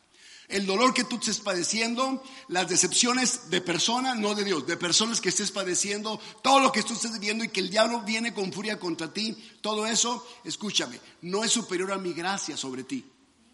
[0.47, 5.19] El dolor que tú estés padeciendo, las decepciones de personas, no de Dios, de personas
[5.19, 8.53] que estés padeciendo, todo lo que tú estés viviendo y que el diablo viene con
[8.53, 13.03] furia contra ti, todo eso, escúchame, no es superior a mi gracia sobre ti.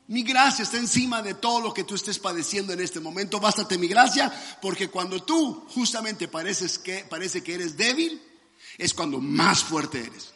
[0.08, 3.40] Mi gracia está encima de todo lo que tú estés padeciendo en este momento.
[3.40, 8.22] Bástate mi gracia, porque cuando tú justamente pareces que, parece que eres débil,
[8.78, 10.33] es cuando más fuerte eres.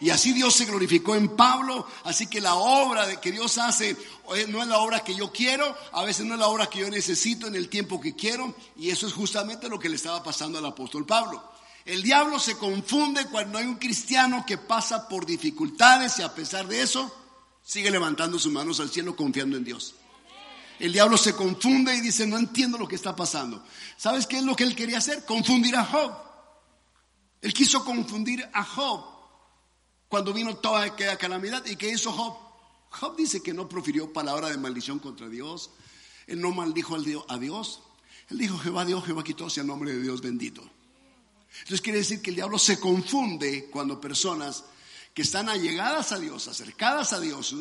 [0.00, 3.90] Y así Dios se glorificó en Pablo, así que la obra que Dios hace
[4.34, 6.78] eh, no es la obra que yo quiero, a veces no es la obra que
[6.78, 10.22] yo necesito en el tiempo que quiero, y eso es justamente lo que le estaba
[10.22, 11.52] pasando al apóstol Pablo.
[11.84, 16.66] El diablo se confunde cuando hay un cristiano que pasa por dificultades y a pesar
[16.66, 17.14] de eso,
[17.62, 19.94] sigue levantando sus manos al cielo confiando en Dios.
[20.78, 23.62] El diablo se confunde y dice, no entiendo lo que está pasando.
[23.98, 25.26] ¿Sabes qué es lo que él quería hacer?
[25.26, 26.12] Confundir a Job.
[27.42, 29.09] Él quiso confundir a Job
[30.10, 31.64] cuando vino toda aquella calamidad.
[31.64, 32.36] ¿Y qué hizo Job?
[32.90, 35.70] Job dice que no profirió palabra de maldición contra Dios.
[36.26, 36.96] Él no maldijo
[37.28, 37.80] a Dios.
[38.28, 40.62] Él dijo, Jehová Dios, Jehová quitó sea el nombre de Dios bendito.
[41.60, 44.64] Entonces quiere decir que el diablo se confunde cuando personas
[45.14, 47.54] que están allegadas a Dios, acercadas a Dios,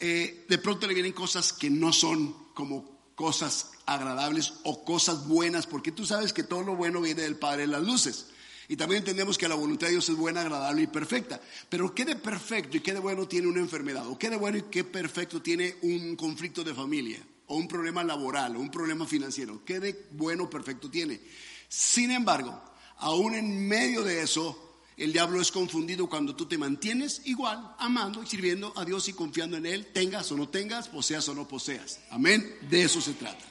[0.00, 5.66] eh, de pronto le vienen cosas que no son como cosas agradables o cosas buenas,
[5.66, 8.26] porque tú sabes que todo lo bueno viene del Padre de las luces.
[8.68, 11.40] Y también entendemos que la voluntad de Dios es buena, agradable y perfecta.
[11.68, 14.06] Pero ¿qué de perfecto y qué de bueno tiene una enfermedad?
[14.08, 17.18] ¿O qué de bueno y qué perfecto tiene un conflicto de familia?
[17.46, 18.56] ¿O un problema laboral?
[18.56, 19.62] ¿O un problema financiero?
[19.64, 21.20] ¿Qué de bueno perfecto tiene?
[21.68, 22.62] Sin embargo,
[22.98, 28.22] aún en medio de eso, el diablo es confundido cuando tú te mantienes igual, amando
[28.22, 31.48] y sirviendo a Dios y confiando en Él, tengas o no tengas, poseas o no
[31.48, 32.00] poseas.
[32.10, 32.58] Amén.
[32.70, 33.44] De eso se trata.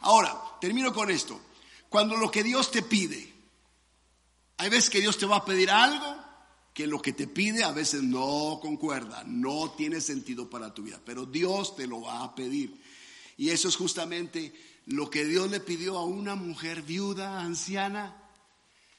[0.00, 1.40] Ahora, termino con esto.
[1.88, 3.35] Cuando lo que Dios te pide,
[4.56, 6.26] hay veces que Dios te va a pedir algo
[6.72, 11.00] que lo que te pide a veces no concuerda, no tiene sentido para tu vida,
[11.04, 12.82] pero Dios te lo va a pedir.
[13.38, 14.52] Y eso es justamente
[14.84, 18.22] lo que Dios le pidió a una mujer viuda, anciana,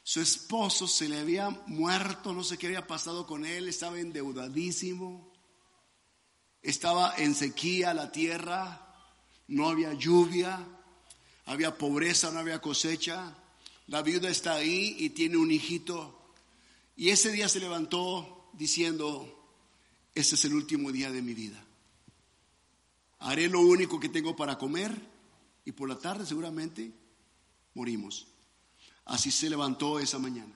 [0.01, 5.31] su esposo se le había muerto, no sé qué había pasado con él, estaba endeudadísimo,
[6.61, 8.87] estaba en sequía la tierra,
[9.47, 10.65] no había lluvia,
[11.45, 13.35] había pobreza, no había cosecha.
[13.87, 16.33] La viuda está ahí y tiene un hijito.
[16.95, 19.33] Y ese día se levantó diciendo,
[20.13, 21.63] este es el último día de mi vida.
[23.19, 24.99] Haré lo único que tengo para comer
[25.65, 26.91] y por la tarde seguramente
[27.73, 28.27] morimos.
[29.05, 30.53] Así se levantó esa mañana.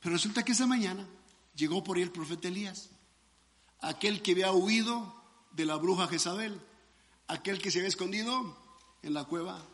[0.00, 1.06] Pero resulta que esa mañana
[1.54, 2.90] llegó por ahí el profeta Elías,
[3.80, 5.14] aquel que había huido
[5.52, 6.60] de la bruja Jezabel,
[7.26, 8.56] aquel que se había escondido
[9.02, 9.66] en la cueva,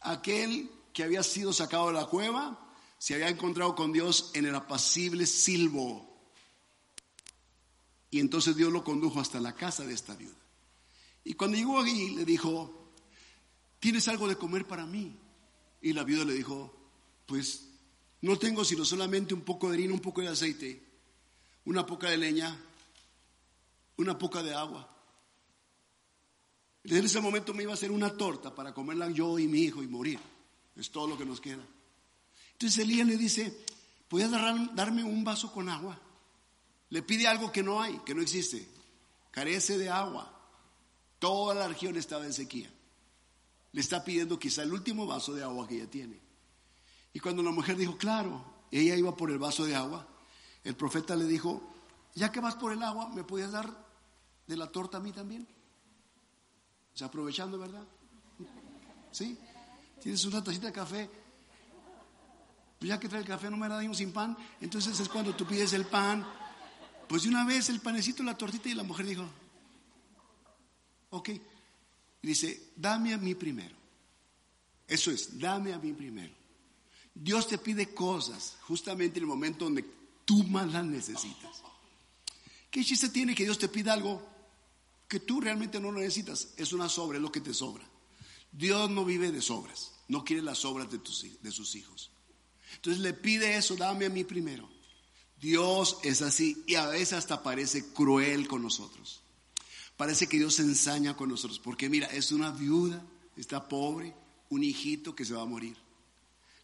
[0.00, 2.58] aquel que había sido sacado de la cueva,
[2.98, 6.08] se había encontrado con Dios en el apacible silbo.
[8.10, 10.36] Y entonces Dios lo condujo hasta la casa de esta viuda.
[11.24, 12.92] Y cuando llegó allí le dijo,
[13.80, 15.18] ¿tienes algo de comer para mí?
[15.80, 16.74] Y la viuda le dijo,
[17.26, 17.68] pues
[18.20, 20.82] no tengo sino solamente un poco de harina, un poco de aceite,
[21.64, 22.56] una poca de leña,
[23.96, 24.88] una poca de agua.
[26.84, 29.82] En ese momento me iba a hacer una torta para comerla yo y mi hijo
[29.82, 30.18] y morir.
[30.76, 31.64] Es todo lo que nos queda.
[32.52, 33.64] Entonces Elías le dice,
[34.08, 35.98] ¿puedes darme un vaso con agua?
[36.90, 38.68] Le pide algo que no hay, que no existe.
[39.30, 40.30] Carece de agua.
[41.18, 42.70] Toda la región estaba en sequía.
[43.72, 46.20] Le está pidiendo quizá el último vaso de agua que ella tiene.
[47.12, 50.06] Y cuando la mujer dijo, claro, ella iba por el vaso de agua,
[50.64, 51.62] el profeta le dijo,
[52.14, 53.74] ya que vas por el agua, ¿me puedes dar
[54.46, 55.46] de la torta a mí también?
[56.94, 57.84] O sea, aprovechando, ¿verdad?
[59.10, 59.38] ¿Sí?
[60.02, 61.10] Tienes una tacita de café.
[62.78, 64.36] Pues ya que trae el café no me la dimos sin pan.
[64.60, 66.26] Entonces es cuando tú pides el pan.
[67.08, 69.28] Pues de una vez el panecito, la tortita y la mujer dijo,
[71.10, 71.28] Ok.
[71.28, 73.76] Y dice, dame a mí primero.
[74.88, 76.34] Eso es, dame a mí primero.
[77.14, 79.84] Dios te pide cosas justamente en el momento donde
[80.24, 81.62] tú más las necesitas.
[82.70, 84.26] ¿Qué chiste tiene que Dios te pida algo
[85.06, 86.54] que tú realmente no necesitas?
[86.56, 87.84] Es una sobra, es lo que te sobra.
[88.50, 92.10] Dios no vive de sobras, no quiere las tus, de sus hijos.
[92.76, 94.68] Entonces le pide eso, dame a mí primero.
[95.40, 99.22] Dios es así y a veces hasta parece cruel con nosotros.
[99.96, 103.04] Parece que Dios se ensaña con nosotros, porque mira, es una viuda,
[103.36, 104.14] está pobre,
[104.50, 105.76] un hijito que se va a morir.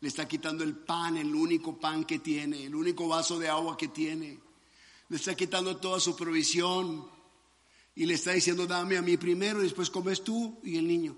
[0.00, 3.76] Le está quitando el pan, el único pan que tiene, el único vaso de agua
[3.76, 4.38] que tiene.
[5.08, 7.08] Le está quitando toda su provisión.
[7.96, 11.16] Y le está diciendo, dame a mí primero y después comes tú y el niño.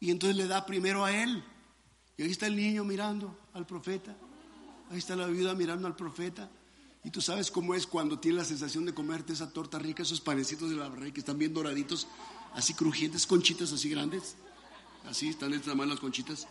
[0.00, 1.44] Y entonces le da primero a él.
[2.16, 4.16] Y ahí está el niño mirando al profeta.
[4.90, 6.50] Ahí está la viuda mirando al profeta.
[7.04, 10.20] Y tú sabes cómo es cuando tienes la sensación de comerte esa torta rica, esos
[10.20, 12.08] panecitos de la rey que están bien doraditos,
[12.54, 14.36] así crujientes, conchitas así grandes.
[15.08, 16.46] Así están de tamaño las conchitas.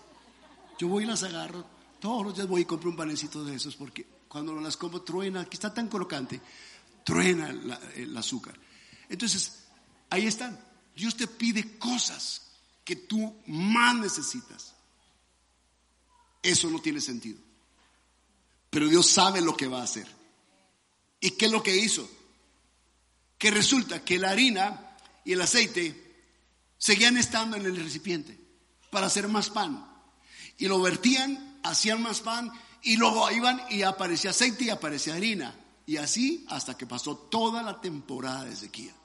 [0.80, 1.66] Yo voy y las agarro.
[2.00, 5.46] Todos los días voy y compro un panecito de esos porque cuando las como truena,
[5.46, 6.42] que está tan crocante,
[7.04, 7.50] truena
[7.96, 8.58] el azúcar.
[9.10, 9.66] Entonces,
[10.10, 10.60] ahí están.
[10.96, 12.47] Dios te pide cosas
[12.88, 14.74] que tú más necesitas.
[16.42, 17.38] Eso no tiene sentido.
[18.70, 20.08] Pero Dios sabe lo que va a hacer.
[21.20, 22.10] ¿Y qué es lo que hizo?
[23.38, 24.96] Que resulta que la harina
[25.26, 26.32] y el aceite
[26.78, 28.40] seguían estando en el recipiente
[28.90, 29.86] para hacer más pan.
[30.58, 32.50] Y lo vertían, hacían más pan
[32.84, 35.54] y luego iban y aparecía aceite y aparecía harina.
[35.86, 38.97] Y así hasta que pasó toda la temporada de sequía.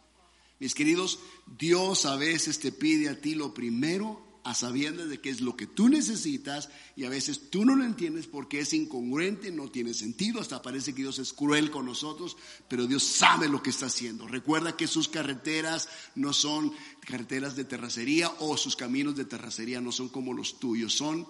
[0.63, 1.19] Mis queridos,
[1.59, 5.57] Dios a veces te pide a ti lo primero a sabiendas de qué es lo
[5.57, 9.93] que tú necesitas y a veces tú no lo entiendes porque es incongruente, no tiene
[9.93, 12.37] sentido, hasta parece que Dios es cruel con nosotros,
[12.69, 14.29] pero Dios sabe lo que está haciendo.
[14.29, 19.91] Recuerda que sus carreteras no son carreteras de terracería o sus caminos de terracería no
[19.91, 21.27] son como los tuyos, son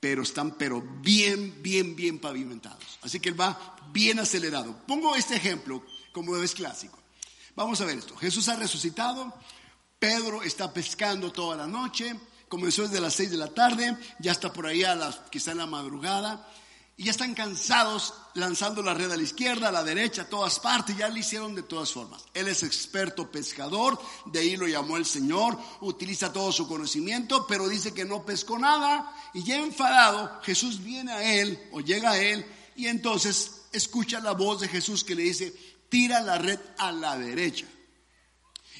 [0.00, 2.98] pero están pero bien, bien, bien pavimentados.
[3.02, 4.74] Así que él va bien acelerado.
[4.86, 6.99] Pongo este ejemplo como es clásico.
[7.60, 8.16] Vamos a ver esto.
[8.16, 9.34] Jesús ha resucitado,
[9.98, 12.18] Pedro está pescando toda la noche,
[12.48, 15.58] comenzó desde las 6 de la tarde, ya está por ahí a las, quizá en
[15.58, 16.48] la madrugada,
[16.96, 20.58] y ya están cansados lanzando la red a la izquierda, a la derecha, a todas
[20.58, 22.24] partes, ya lo hicieron de todas formas.
[22.32, 27.68] Él es experto pescador, de ahí lo llamó el Señor, utiliza todo su conocimiento, pero
[27.68, 32.18] dice que no pescó nada, y ya enfadado, Jesús viene a él, o llega a
[32.18, 32.42] él,
[32.74, 35.54] y entonces escucha la voz de Jesús que le dice,
[35.90, 37.66] tira la red a la derecha.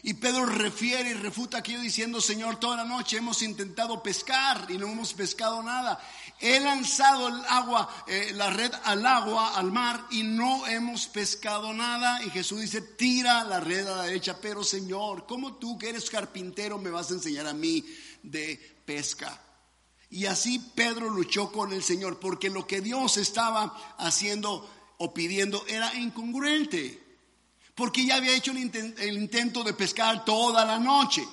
[0.02, 4.78] Y Pedro refiere y refuta aquello diciendo, Señor, toda la noche hemos intentado pescar y
[4.78, 6.00] no hemos pescado nada.
[6.38, 11.74] He lanzado el agua, eh, la red al agua, al mar, y no hemos pescado
[11.74, 12.24] nada.
[12.24, 14.38] Y Jesús dice, tira la red a la derecha.
[14.40, 17.84] Pero Señor, ¿cómo tú que eres carpintero me vas a enseñar a mí
[18.22, 19.38] de pesca?
[20.08, 25.62] Y así Pedro luchó con el Señor, porque lo que Dios estaba haciendo o pidiendo
[25.68, 27.09] era incongruente
[27.80, 31.26] porque ya había hecho el, intento de pescar toda la noche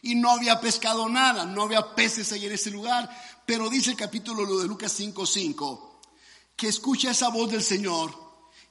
[0.00, 3.10] y no había pescado nada, no había peces ahí en ese lugar,
[3.44, 6.00] pero dice el capítulo de Lucas 5:5
[6.56, 8.10] que escucha esa voz del Señor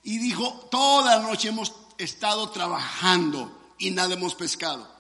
[0.02, 4.92] y dijo, toda la noche hemos estado trabajando y nada hemos pescado.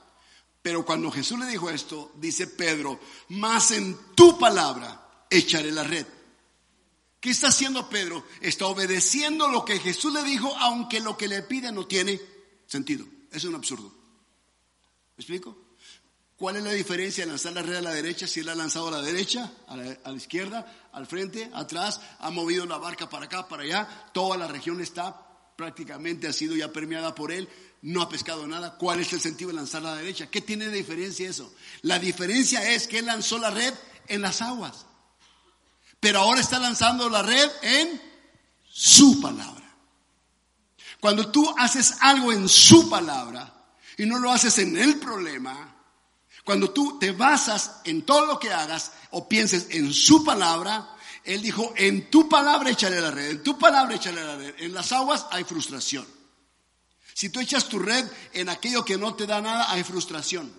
[0.61, 6.05] Pero cuando Jesús le dijo esto, dice Pedro, más en tu palabra echaré la red.
[7.19, 8.25] ¿Qué está haciendo Pedro?
[8.41, 12.19] Está obedeciendo lo que Jesús le dijo, aunque lo que le pide no tiene
[12.65, 13.05] sentido.
[13.31, 13.89] Es un absurdo.
[15.17, 15.69] ¿Me explico?
[16.37, 18.87] ¿Cuál es la diferencia de lanzar la red a la derecha si él ha lanzado
[18.87, 21.99] a la derecha, a la, izquierda, al frente, atrás?
[22.19, 24.09] Ha movido la barca para acá, para allá.
[24.13, 27.49] Toda la región está prácticamente, ha sido ya permeada por él.
[27.81, 28.77] No ha pescado nada.
[28.77, 30.27] ¿Cuál es el sentido de lanzar a la derecha?
[30.27, 31.53] ¿Qué tiene de diferencia eso?
[31.81, 33.73] La diferencia es que él lanzó la red
[34.07, 34.85] en las aguas.
[35.99, 38.01] Pero ahora está lanzando la red en
[38.69, 39.59] su palabra.
[40.99, 43.53] Cuando tú haces algo en su palabra
[43.97, 45.75] y no lo haces en el problema,
[46.43, 51.41] cuando tú te basas en todo lo que hagas o pienses en su palabra, Él
[51.41, 54.55] dijo, en tu palabra échale la red, en tu palabra échale la red.
[54.57, 56.07] En las aguas hay frustración.
[57.13, 60.51] Si tú echas tu red en aquello que no te da nada, hay frustración.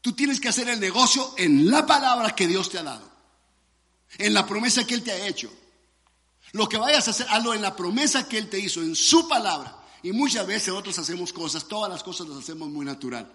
[0.00, 3.08] Tú tienes que hacer el negocio en la palabra que Dios te ha dado,
[4.18, 5.52] en la promesa que Él te ha hecho.
[6.52, 9.28] Lo que vayas a hacer, hazlo en la promesa que Él te hizo, en su
[9.28, 9.78] palabra.
[10.02, 13.30] Y muchas veces nosotros hacemos cosas, todas las cosas las hacemos muy natural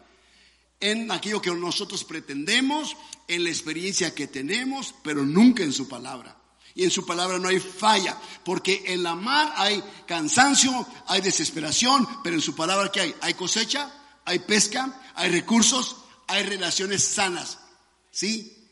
[0.80, 2.96] en aquello que nosotros pretendemos,
[3.28, 6.36] en la experiencia que tenemos, pero nunca en su palabra.
[6.76, 12.08] Y en su palabra no hay falla, porque en la mar hay cansancio, hay desesperación,
[12.24, 13.16] pero en su palabra ¿qué hay?
[13.22, 13.92] Hay cosecha,
[14.26, 15.96] hay pesca, hay recursos,
[16.28, 17.58] hay relaciones sanas.
[18.12, 18.70] ¿Sí?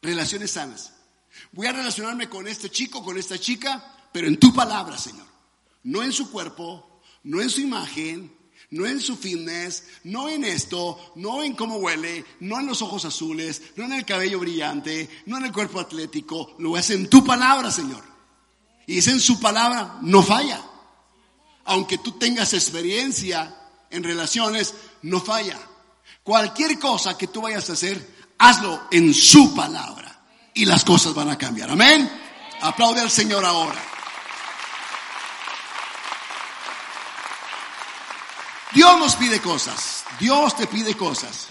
[0.00, 0.92] Relaciones sanas.
[1.58, 3.82] Voy a relacionarme con este chico, con esta chica,
[4.12, 5.26] pero en tu palabra, Señor.
[5.82, 8.32] No en su cuerpo, no en su imagen,
[8.70, 13.04] no en su fitness, no en esto, no en cómo huele, no en los ojos
[13.06, 17.24] azules, no en el cabello brillante, no en el cuerpo atlético, lo hace en tu
[17.24, 18.04] palabra, Señor.
[18.86, 20.62] Y es en su palabra, no falla.
[21.64, 23.52] Aunque tú tengas experiencia
[23.90, 25.58] en relaciones, no falla.
[26.22, 30.07] Cualquier cosa que tú vayas a hacer, hazlo en su palabra.
[30.54, 31.70] Y las cosas van a cambiar.
[31.70, 32.10] Amén.
[32.60, 33.80] Aplaude al Señor ahora.
[38.74, 40.04] Dios nos pide cosas.
[40.20, 41.48] Dios te pide cosas.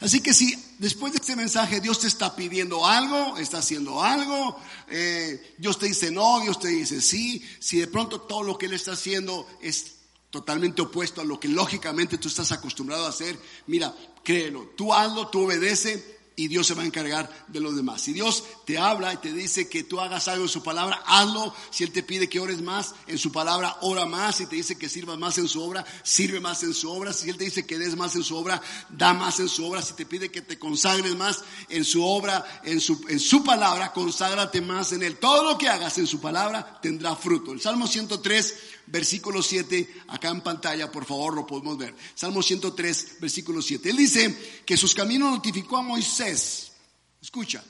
[0.00, 4.60] Así que si después de este mensaje Dios te está pidiendo algo, está haciendo algo,
[4.88, 8.66] eh, Dios te dice no, Dios te dice sí, si de pronto todo lo que
[8.66, 9.94] Él está haciendo es
[10.30, 13.38] totalmente opuesto a lo que lógicamente tú estás acostumbrado a hacer,
[13.68, 18.02] mira, créelo, tú hazlo, tú obedece y Dios se va a encargar de los demás.
[18.02, 21.54] Si Dios te habla y te dice que tú hagas algo en su palabra, hazlo.
[21.70, 24.36] Si Él te pide que ores más en su palabra, ora más.
[24.36, 27.14] Si te dice que sirvas más en su obra, sirve más en su obra.
[27.14, 28.60] Si Él te dice que des más en su obra,
[28.90, 29.80] da más en su obra.
[29.80, 33.94] Si te pide que te consagres más en su obra, en su, en su palabra,
[33.94, 35.16] conságrate más en Él.
[35.16, 37.52] Todo lo que hagas en su palabra tendrá fruto.
[37.52, 38.54] El Salmo 103
[38.86, 41.94] versículo 7, acá en pantalla, por favor, lo podemos ver.
[42.14, 43.90] Salmo 103, versículo 7.
[43.90, 46.72] Él dice que sus caminos notificó a Moisés,
[47.20, 47.64] escucha,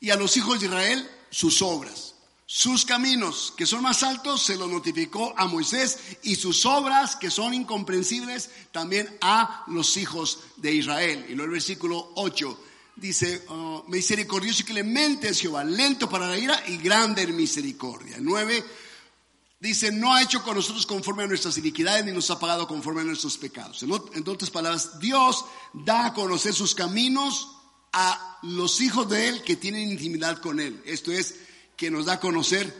[0.00, 2.14] y a los hijos de Israel sus obras.
[2.48, 7.28] Sus caminos, que son más altos, se los notificó a Moisés y sus obras, que
[7.28, 11.26] son incomprensibles, también a los hijos de Israel.
[11.28, 12.60] Y luego el versículo 8
[12.94, 18.16] dice, oh, misericordioso y clemente es Jehová, lento para la ira y grande en misericordia.
[18.20, 18.64] 9,
[19.58, 23.00] Dice, no ha hecho con nosotros conforme a nuestras iniquidades ni nos ha pagado conforme
[23.00, 23.82] a nuestros pecados.
[23.82, 27.48] En, otras palabras, Dios da a conocer sus caminos
[27.92, 30.82] a los hijos de Él que tienen intimidad con Él.
[30.84, 31.36] Esto es,
[31.76, 32.74] que nos da a conocer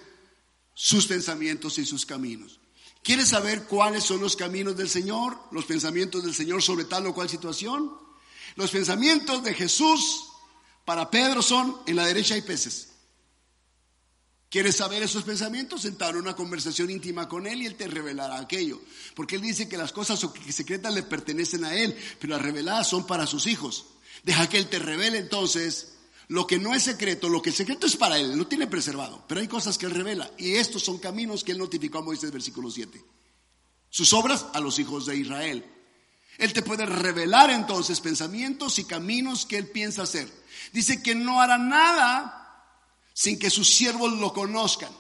[0.74, 2.61] sus pensamientos y sus caminos.
[3.03, 5.39] ¿Quieres saber cuáles son los caminos del Señor?
[5.53, 7.93] Los pensamientos del Señor sobre tal o cual situación.
[8.57, 10.29] Los pensamientos de Jesús
[10.85, 12.95] para Pedro son, en la derecha hay peces.
[14.49, 15.82] ¿Quieres saber esos pensamientos?
[15.82, 18.80] Sentar una conversación íntima con Él y Él te revelará aquello.
[19.14, 23.07] Porque Él dice que las cosas secretas le pertenecen a Él, pero las reveladas son
[23.07, 23.86] para sus hijos.
[24.22, 25.94] Deja que Él te revele entonces
[26.28, 29.24] lo que no es secreto, lo que es secreto es para Él, no tiene preservado,
[29.28, 30.30] pero hay cosas que Él revela.
[30.38, 33.03] Y estos son caminos que Él notificó a Moisés, versículo 7.
[33.90, 35.64] Sus obras a los hijos de Israel.
[36.38, 40.30] Él te puede revelar entonces pensamientos y caminos que Él piensa hacer.
[40.72, 42.45] Dice que no hará nada
[43.17, 44.93] sin que sus siervos lo conozcan.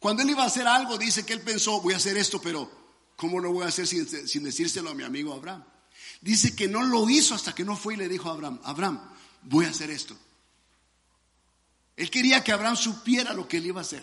[0.00, 2.68] Cuando él iba a hacer algo, dice que él pensó, voy a hacer esto, pero
[3.14, 5.64] ¿cómo lo voy a hacer sin, decírselo a mi amigo Abraham?
[6.20, 9.00] Dice que no lo hizo hasta que no fue y le dijo a Abraham, Abraham,
[9.42, 10.16] voy a hacer esto.
[11.96, 14.02] Él quería que Abraham supiera lo que él iba a hacer.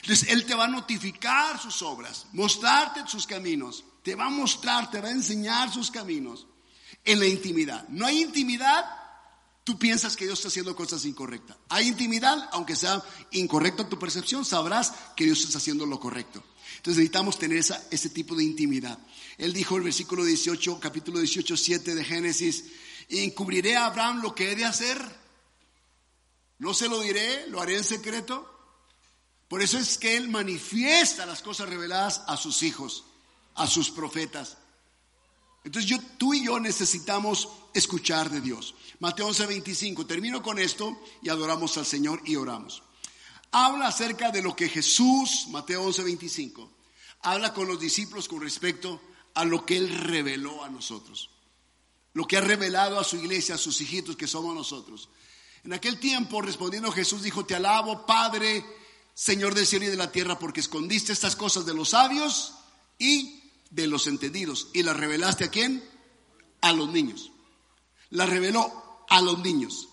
[0.00, 4.90] Entonces, Él te va a notificar sus obras, mostrarte sus caminos, te va a mostrar,
[4.90, 6.46] te va a enseñar sus caminos
[7.04, 7.86] en la intimidad.
[7.88, 8.84] No hay intimidad
[9.68, 11.54] tú piensas que Dios está haciendo cosas incorrectas.
[11.68, 16.42] Hay intimidad, aunque sea incorrecta tu percepción, sabrás que Dios está haciendo lo correcto.
[16.78, 18.98] Entonces necesitamos tener ese tipo de intimidad.
[19.36, 22.64] Él dijo el versículo 18, capítulo 18, 7 de Génesis,
[23.10, 24.98] encubriré a Abraham lo que he de hacer.
[26.58, 28.50] No se lo diré, lo haré en secreto.
[29.48, 33.04] Por eso es que Él manifiesta las cosas reveladas a sus hijos,
[33.54, 34.56] a sus profetas.
[35.64, 38.74] Entonces yo, tú y yo necesitamos escuchar de Dios.
[39.00, 40.06] Mateo 11, 25.
[40.06, 42.82] Termino con esto y adoramos al Señor y oramos.
[43.50, 46.70] Habla acerca de lo que Jesús, Mateo 11, 25,
[47.22, 49.00] habla con los discípulos con respecto
[49.34, 51.30] a lo que Él reveló a nosotros.
[52.12, 55.08] Lo que ha revelado a su iglesia, a sus hijitos que somos nosotros.
[55.64, 58.64] En aquel tiempo, respondiendo Jesús, dijo, te alabo, Padre,
[59.14, 62.54] Señor del cielo y de la tierra, porque escondiste estas cosas de los sabios
[62.98, 64.68] y de los entendidos.
[64.72, 65.82] ¿Y las revelaste a quién?
[66.60, 67.32] A los niños.
[68.10, 69.88] La reveló a los niños.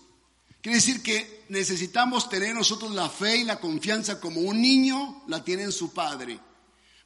[0.60, 5.44] Quiere decir que necesitamos tener nosotros la fe y la confianza como un niño la
[5.44, 6.40] tiene en su padre,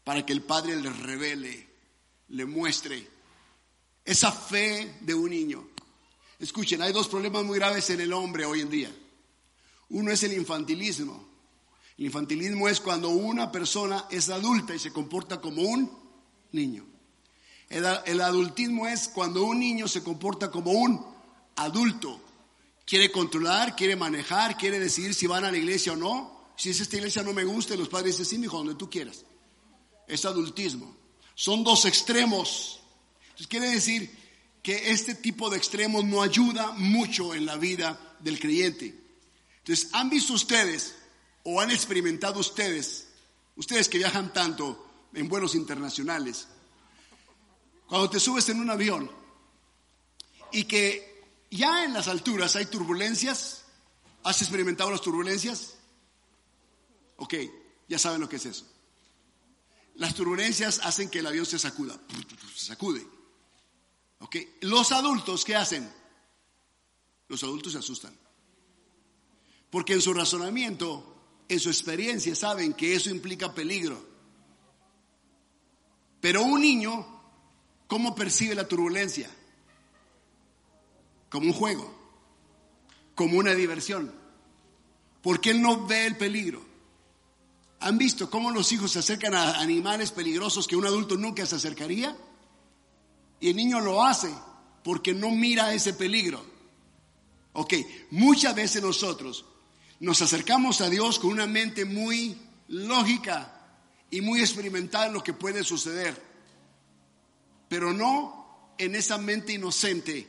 [0.02, 1.68] para que el padre le revele,
[2.28, 3.06] le muestre
[4.04, 5.68] esa fe de un niño.
[6.38, 8.96] Escuchen, hay dos problemas muy graves en el hombre hoy en día.
[9.90, 11.28] Uno es el infantilismo.
[11.98, 15.90] El infantilismo es cuando una persona es adulta y se comporta como un
[16.52, 16.86] niño.
[17.68, 21.06] El, adultismo es cuando un niño se comporta como un
[21.56, 22.20] adulto.
[22.84, 26.50] Quiere controlar, quiere manejar, quiere decidir si van a la iglesia o no.
[26.56, 29.24] Si es esta iglesia no me gusta, los padres dicen, sí, hijo, donde tú quieras.
[30.08, 30.96] Es adultismo.
[31.36, 32.80] Son dos extremos.
[33.22, 34.10] Entonces quiere decir
[34.62, 38.98] que este tipo de extremos no ayuda mucho en la vida del creyente.
[39.58, 40.96] Entonces, ¿han visto ustedes
[41.44, 43.08] o han experimentado ustedes,
[43.56, 46.48] ustedes que viajan tanto en vuelos internacionales,
[47.86, 49.10] cuando te subes en un avión
[50.52, 53.64] y que ya en las alturas hay turbulencias,
[54.22, 55.74] ¿has experimentado las turbulencias?
[57.16, 57.34] Ok,
[57.88, 58.66] ya saben lo que es eso.
[59.96, 61.98] Las turbulencias hacen que el avión se sacuda,
[62.54, 63.06] se sacude.
[64.60, 65.90] Los adultos, ¿qué hacen?
[67.28, 68.16] Los adultos se asustan.
[69.70, 74.09] Porque en su razonamiento, en su experiencia, saben que eso implica peligro.
[76.20, 77.06] Pero un niño,
[77.86, 79.30] ¿cómo percibe la turbulencia?
[81.28, 81.94] Como un juego,
[83.14, 84.12] como una diversión.
[85.22, 86.62] Porque él no ve el peligro.
[87.80, 91.56] ¿Han visto cómo los hijos se acercan a animales peligrosos que un adulto nunca se
[91.56, 92.16] acercaría?
[93.40, 94.30] Y el niño lo hace
[94.84, 96.44] porque no mira ese peligro.
[97.54, 97.74] Ok,
[98.10, 99.46] muchas veces nosotros
[99.98, 102.36] nos acercamos a Dios con una mente muy
[102.68, 103.59] lógica
[104.10, 106.20] y muy experimental en lo que puede suceder,
[107.68, 110.28] pero no en esa mente inocente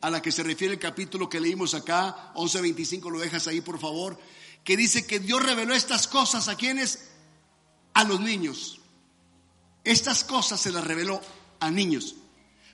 [0.00, 3.78] a la que se refiere el capítulo que leímos acá, 11.25, lo dejas ahí por
[3.78, 4.18] favor,
[4.64, 7.10] que dice que Dios reveló estas cosas a quienes,
[7.94, 8.80] a los niños.
[9.84, 11.20] Estas cosas se las reveló
[11.60, 12.16] a niños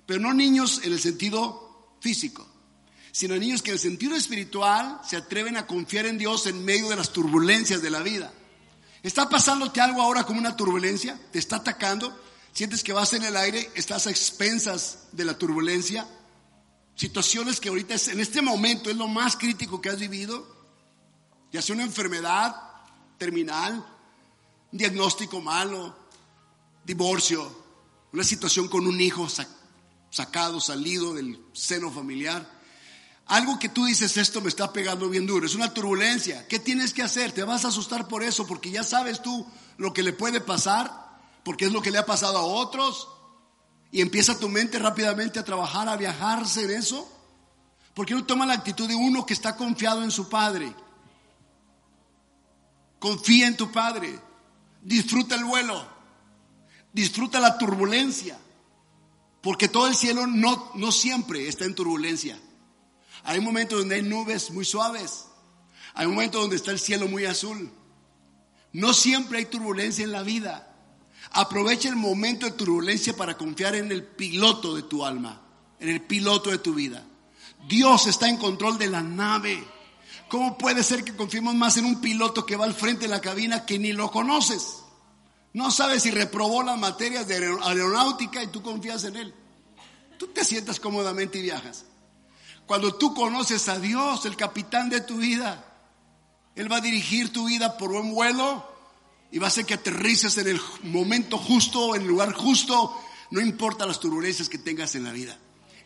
[0.08, 2.48] pero no niños en el sentido físico,
[3.12, 6.88] sino niños que en el sentido espiritual se atreven a confiar en Dios en medio
[6.88, 8.32] de las turbulencias de la vida.
[9.02, 11.18] ¿Está pasándote algo ahora como una turbulencia?
[11.32, 12.18] ¿Te está atacando?
[12.52, 13.70] ¿Sientes que vas en el aire?
[13.74, 16.08] ¿Estás a expensas de la turbulencia?
[16.96, 20.46] Situaciones que ahorita en este momento es lo más crítico que has vivido,
[21.52, 22.56] ya sea una enfermedad
[23.18, 23.86] terminal,
[24.72, 25.96] un diagnóstico malo,
[26.84, 27.64] divorcio,
[28.12, 29.28] una situación con un hijo
[30.10, 32.57] sacado, salido del seno familiar.
[33.28, 36.48] Algo que tú dices, esto me está pegando bien duro, es una turbulencia.
[36.48, 37.32] ¿Qué tienes que hacer?
[37.32, 41.20] Te vas a asustar por eso, porque ya sabes tú lo que le puede pasar,
[41.44, 43.08] porque es lo que le ha pasado a otros.
[43.92, 47.06] Y empieza tu mente rápidamente a trabajar, a viajarse en eso.
[47.92, 50.74] Porque no toma la actitud de uno que está confiado en su Padre.
[52.98, 54.18] Confía en tu Padre.
[54.80, 55.86] Disfruta el vuelo.
[56.94, 58.38] Disfruta la turbulencia.
[59.42, 62.38] Porque todo el cielo no, no siempre está en turbulencia.
[63.24, 65.26] Hay momentos donde hay nubes muy suaves.
[65.94, 67.70] Hay momentos donde está el cielo muy azul.
[68.72, 70.64] No siempre hay turbulencia en la vida.
[71.32, 75.42] Aprovecha el momento de turbulencia para confiar en el piloto de tu alma,
[75.80, 77.04] en el piloto de tu vida.
[77.66, 79.62] Dios está en control de la nave.
[80.28, 83.20] ¿Cómo puede ser que confiemos más en un piloto que va al frente de la
[83.20, 84.84] cabina que ni lo conoces?
[85.52, 89.34] No sabes si reprobó las materias de aeronáutica y tú confías en Él.
[90.18, 91.84] Tú te sientas cómodamente y viajas.
[92.68, 95.64] Cuando tú conoces a Dios, el capitán de tu vida,
[96.54, 98.62] Él va a dirigir tu vida por un vuelo
[99.32, 102.94] y va a hacer que aterrices en el momento justo, en el lugar justo,
[103.30, 105.38] no importa las turbulencias que tengas en la vida.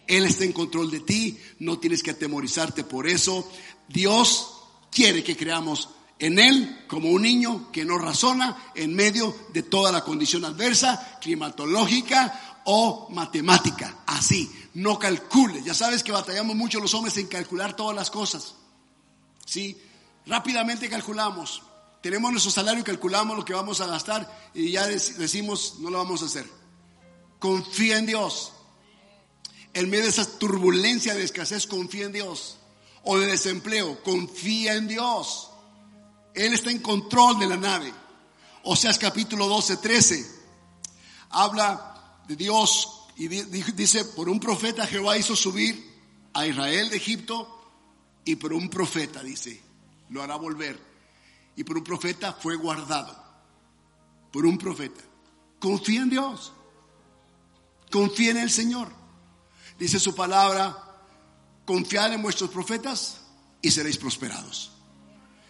[0.08, 3.48] Él está en control de ti, no tienes que atemorizarte por eso.
[3.86, 4.50] Dios
[4.90, 9.92] quiere que creamos en él como un niño que no razona en medio de toda
[9.92, 13.98] la condición adversa, climatológica o matemática.
[14.06, 15.62] Así, no calcule.
[15.62, 18.54] Ya sabes que batallamos mucho los hombres en calcular todas las cosas.
[19.44, 19.80] ¿Sí?
[20.26, 21.62] Rápidamente calculamos.
[22.00, 26.22] Tenemos nuestro salario calculamos lo que vamos a gastar y ya decimos, no lo vamos
[26.22, 26.46] a hacer.
[27.38, 28.52] Confía en Dios.
[29.74, 32.58] En medio de esa turbulencia de escasez, confía en Dios.
[33.04, 35.50] O de desempleo, confía en Dios.
[36.34, 37.92] Él está en control de la nave.
[38.64, 40.42] Oseas capítulo 12, 13.
[41.30, 45.92] Habla de Dios y dice, por un profeta Jehová hizo subir
[46.32, 47.60] a Israel de Egipto
[48.24, 49.60] y por un profeta, dice,
[50.10, 50.78] lo hará volver.
[51.56, 53.20] Y por un profeta fue guardado.
[54.32, 55.02] Por un profeta.
[55.58, 56.52] Confía en Dios.
[57.90, 58.88] Confía en el Señor.
[59.78, 60.76] Dice su palabra,
[61.66, 63.20] confiad en vuestros profetas
[63.60, 64.72] y seréis prosperados.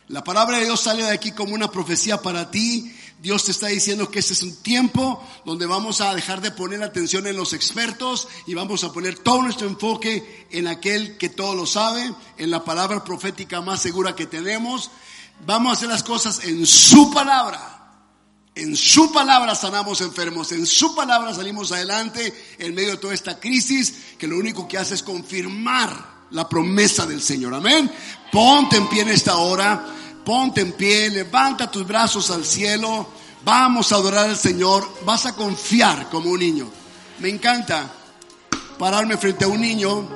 [0.08, 2.92] La palabra de Dios sale de aquí como una profecía para ti.
[3.20, 6.82] Dios te está diciendo que este es un tiempo donde vamos a dejar de poner
[6.82, 11.54] atención en los expertos y vamos a poner todo nuestro enfoque en aquel que todo
[11.54, 14.90] lo sabe, en la palabra profética más segura que tenemos.
[15.46, 17.68] Vamos a hacer las cosas en su palabra.
[18.56, 23.38] En su palabra sanamos enfermos, en su palabra salimos adelante en medio de toda esta
[23.38, 27.54] crisis que lo único que hace es confirmar la promesa del Señor.
[27.54, 27.90] Amén.
[28.30, 29.86] Ponte en pie en esta hora.
[30.24, 33.08] Ponte en pie, levanta tus brazos al cielo,
[33.44, 36.70] vamos a adorar al Señor, vas a confiar como un niño.
[37.18, 37.92] Me encanta
[38.78, 40.08] pararme frente a un niño,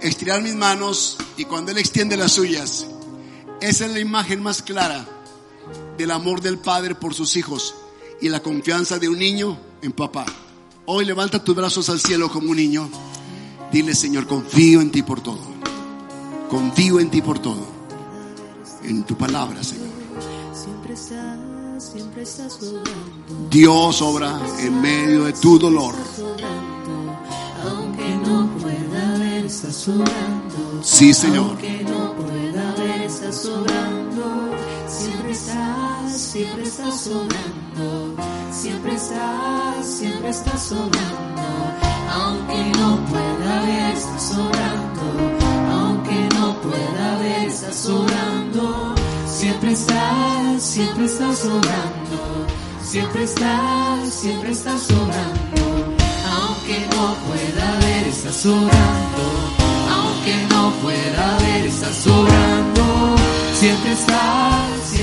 [0.00, 2.86] estirar mis manos y cuando Él extiende las suyas,
[3.60, 5.04] esa es la imagen más clara
[5.98, 7.74] del amor del Padre por sus hijos
[8.20, 10.24] y la confianza de un niño en papá.
[10.84, 12.88] Hoy levanta tus brazos al cielo como un niño.
[13.76, 15.36] Dile, Señor, confío en ti por todo.
[16.48, 17.62] Confío en ti por todo
[18.84, 19.88] en tu palabra, Señor.
[23.50, 25.94] Dios obra en medio de tu dolor.
[27.66, 30.80] Aunque no pueda ver, está sobrando.
[30.82, 31.48] Sí, Señor.
[31.48, 34.52] Aunque no pueda ver, está sobrando.
[34.88, 38.16] Siempre estás, siempre estás sobrando.
[38.50, 41.85] Siempre estás, siempre estás sobrando.
[42.10, 45.46] Aunque no pueda ver, está sobrando
[46.46, 48.94] no pueda ver, está sobrando.
[49.26, 52.46] Siempre estás, siempre estás sobrando.
[52.82, 55.62] Siempre estás, siempre estás sobrando.
[56.34, 59.22] Aunque no pueda ver, está sobrando.
[59.94, 61.96] Aunque no pueda ver, estás,
[63.54, 64.95] siempre estás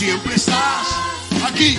[0.00, 0.86] siempre estás
[1.46, 1.78] aquí,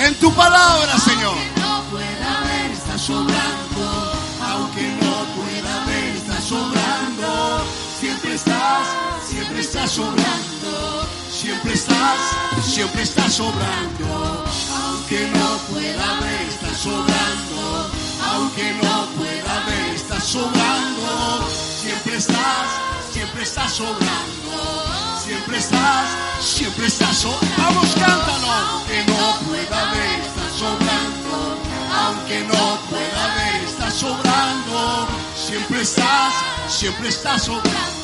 [0.00, 1.34] en tu palabra, Señor.
[1.34, 4.12] Aunque no pueda ver, está sobrando,
[4.50, 7.64] aunque no pueda ver, está sobrando.
[7.98, 8.86] Siempre estás,
[9.26, 12.20] siempre estás sobrando, siempre estás,
[12.62, 14.44] siempre estás sobrando,
[14.84, 17.90] aunque no pueda ver, estás sobrando,
[18.30, 21.48] aunque no pueda ver, estás sobrando,
[21.80, 22.68] siempre estás,
[23.10, 24.83] siempre estás sobrando,
[25.24, 26.08] siempre estás,
[26.40, 31.58] siempre estás sobrando, vamos cántalo, aunque no pueda ver, estás sobrando,
[32.04, 36.34] aunque no pueda ver, estás sobrando, siempre estás,
[36.68, 37.94] siempre estás sobrando.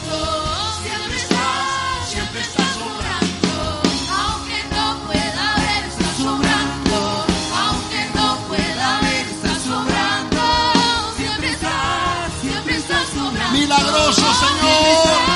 [0.82, 3.82] Siempre estás, siempre estás sobrando.
[4.10, 7.26] Aunque no pueda ver, está sobrando.
[7.62, 10.42] Aunque no pueda ver, está sobrando.
[11.16, 13.58] Siempre estás, siempre estás sobrando.
[13.58, 15.29] Milagroso Señor.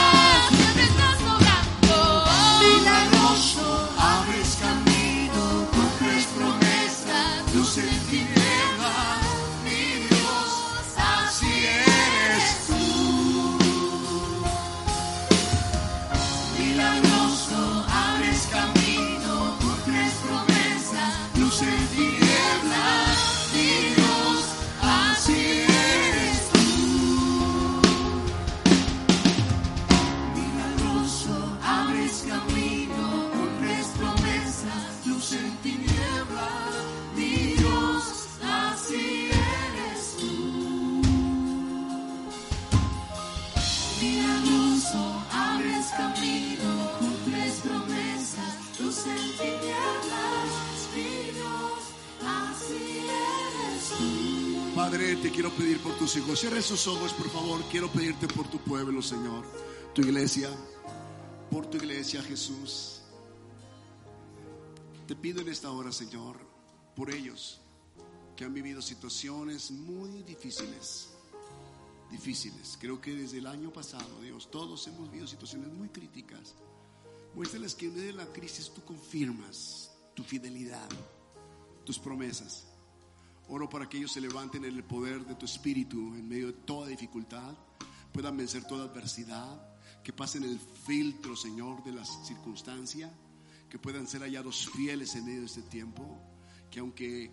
[56.14, 57.60] Cierre sus ojos, por favor.
[57.72, 59.44] Quiero pedirte por tu pueblo, Señor.
[59.94, 60.48] Tu iglesia.
[61.50, 63.00] Por tu iglesia, Jesús.
[65.08, 66.36] Te pido en esta hora, Señor,
[66.94, 67.60] por ellos
[68.36, 71.08] que han vivido situaciones muy difíciles.
[72.12, 72.78] difíciles.
[72.80, 76.54] Creo que desde el año pasado, Dios, todos hemos vivido situaciones muy críticas.
[77.34, 80.88] Muéstrales que en medio de la crisis tú confirmas tu fidelidad,
[81.84, 82.68] tus promesas.
[83.48, 86.52] Oro para que ellos se levanten en el poder de tu espíritu en medio de
[86.54, 87.54] toda dificultad,
[88.12, 93.10] puedan vencer toda adversidad, que pasen el filtro, Señor, de las circunstancias,
[93.68, 96.18] que puedan ser hallados fieles en medio de este tiempo,
[96.70, 97.30] que aunque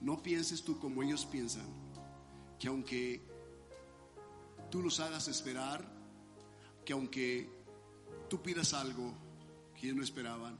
[0.00, 1.66] no pienses tú como ellos piensan,
[2.58, 3.22] que aunque
[4.70, 5.90] tú los hagas esperar,
[6.84, 7.48] que aunque
[8.28, 9.14] tú pidas algo
[9.74, 10.58] que ellos no esperaban,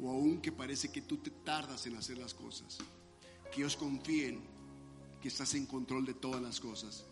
[0.00, 2.78] o aún que parece que tú te tardas en hacer las cosas,
[3.52, 4.40] que ellos confíen
[5.20, 7.04] que estás en control de todas las cosas.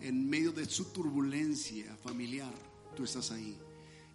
[0.00, 2.52] En medio de su turbulencia familiar,
[2.96, 3.56] tú estás ahí.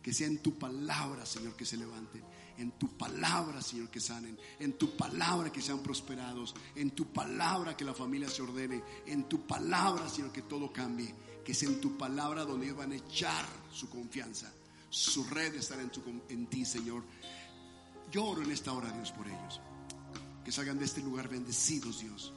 [0.02, 2.24] Que sea en tu palabra, Señor, que se levanten.
[2.58, 4.38] En tu palabra, Señor, que sanen.
[4.60, 6.56] En tu palabra que sean prosperados.
[6.76, 8.82] En tu palabra que la familia se ordene.
[9.06, 11.14] En tu palabra, Señor, que todo cambie.
[11.46, 14.52] Que sea en tu palabra donde ellos van a echar su confianza.
[14.90, 15.92] Su red estará en,
[16.30, 17.04] en ti, Señor.
[18.12, 19.62] Yo oro en esta hora, Dios, por ellos.
[20.48, 22.32] Que salgan de este lugar bendecidos, Dios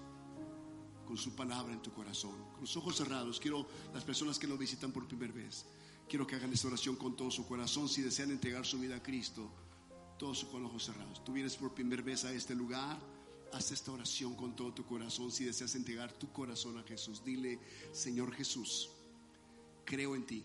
[1.06, 2.34] con su palabra en tu corazón.
[2.50, 5.64] Con los ojos cerrados, quiero las personas que nos visitan por primera vez,
[6.08, 7.88] quiero que hagan esta oración con todo su corazón.
[7.88, 9.48] Si desean entregar su vida a Cristo,
[10.18, 11.22] todos con los ojos cerrados.
[11.22, 12.98] Tú vienes por primera vez a este lugar,
[13.52, 15.30] haz esta oración con todo tu corazón.
[15.30, 17.60] Si deseas entregar tu corazón a Jesús, dile,
[17.92, 18.90] Señor Jesús,
[19.84, 20.44] creo en ti.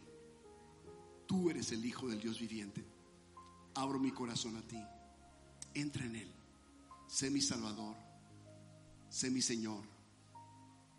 [1.25, 2.85] Tú eres el Hijo del Dios viviente.
[3.73, 4.77] Abro mi corazón a ti.
[5.73, 6.34] Entra en él.
[7.15, 7.95] Sé mi Salvador.
[9.09, 9.95] Sé mi Señor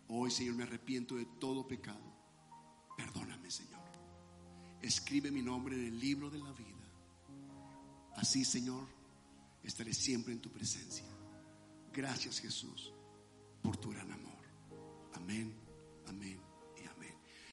[0.09, 2.01] Hoy, Señor, me arrepiento de todo pecado.
[2.97, 3.81] Perdóname, Señor.
[4.81, 6.89] Escribe mi nombre en el libro de la vida.
[8.15, 8.87] Así, Señor,
[9.63, 11.05] estaré siempre en tu presencia.
[11.93, 12.91] Gracias, Jesús,
[13.61, 14.41] por tu gran amor.
[15.13, 15.53] Amén,
[16.07, 16.46] amén.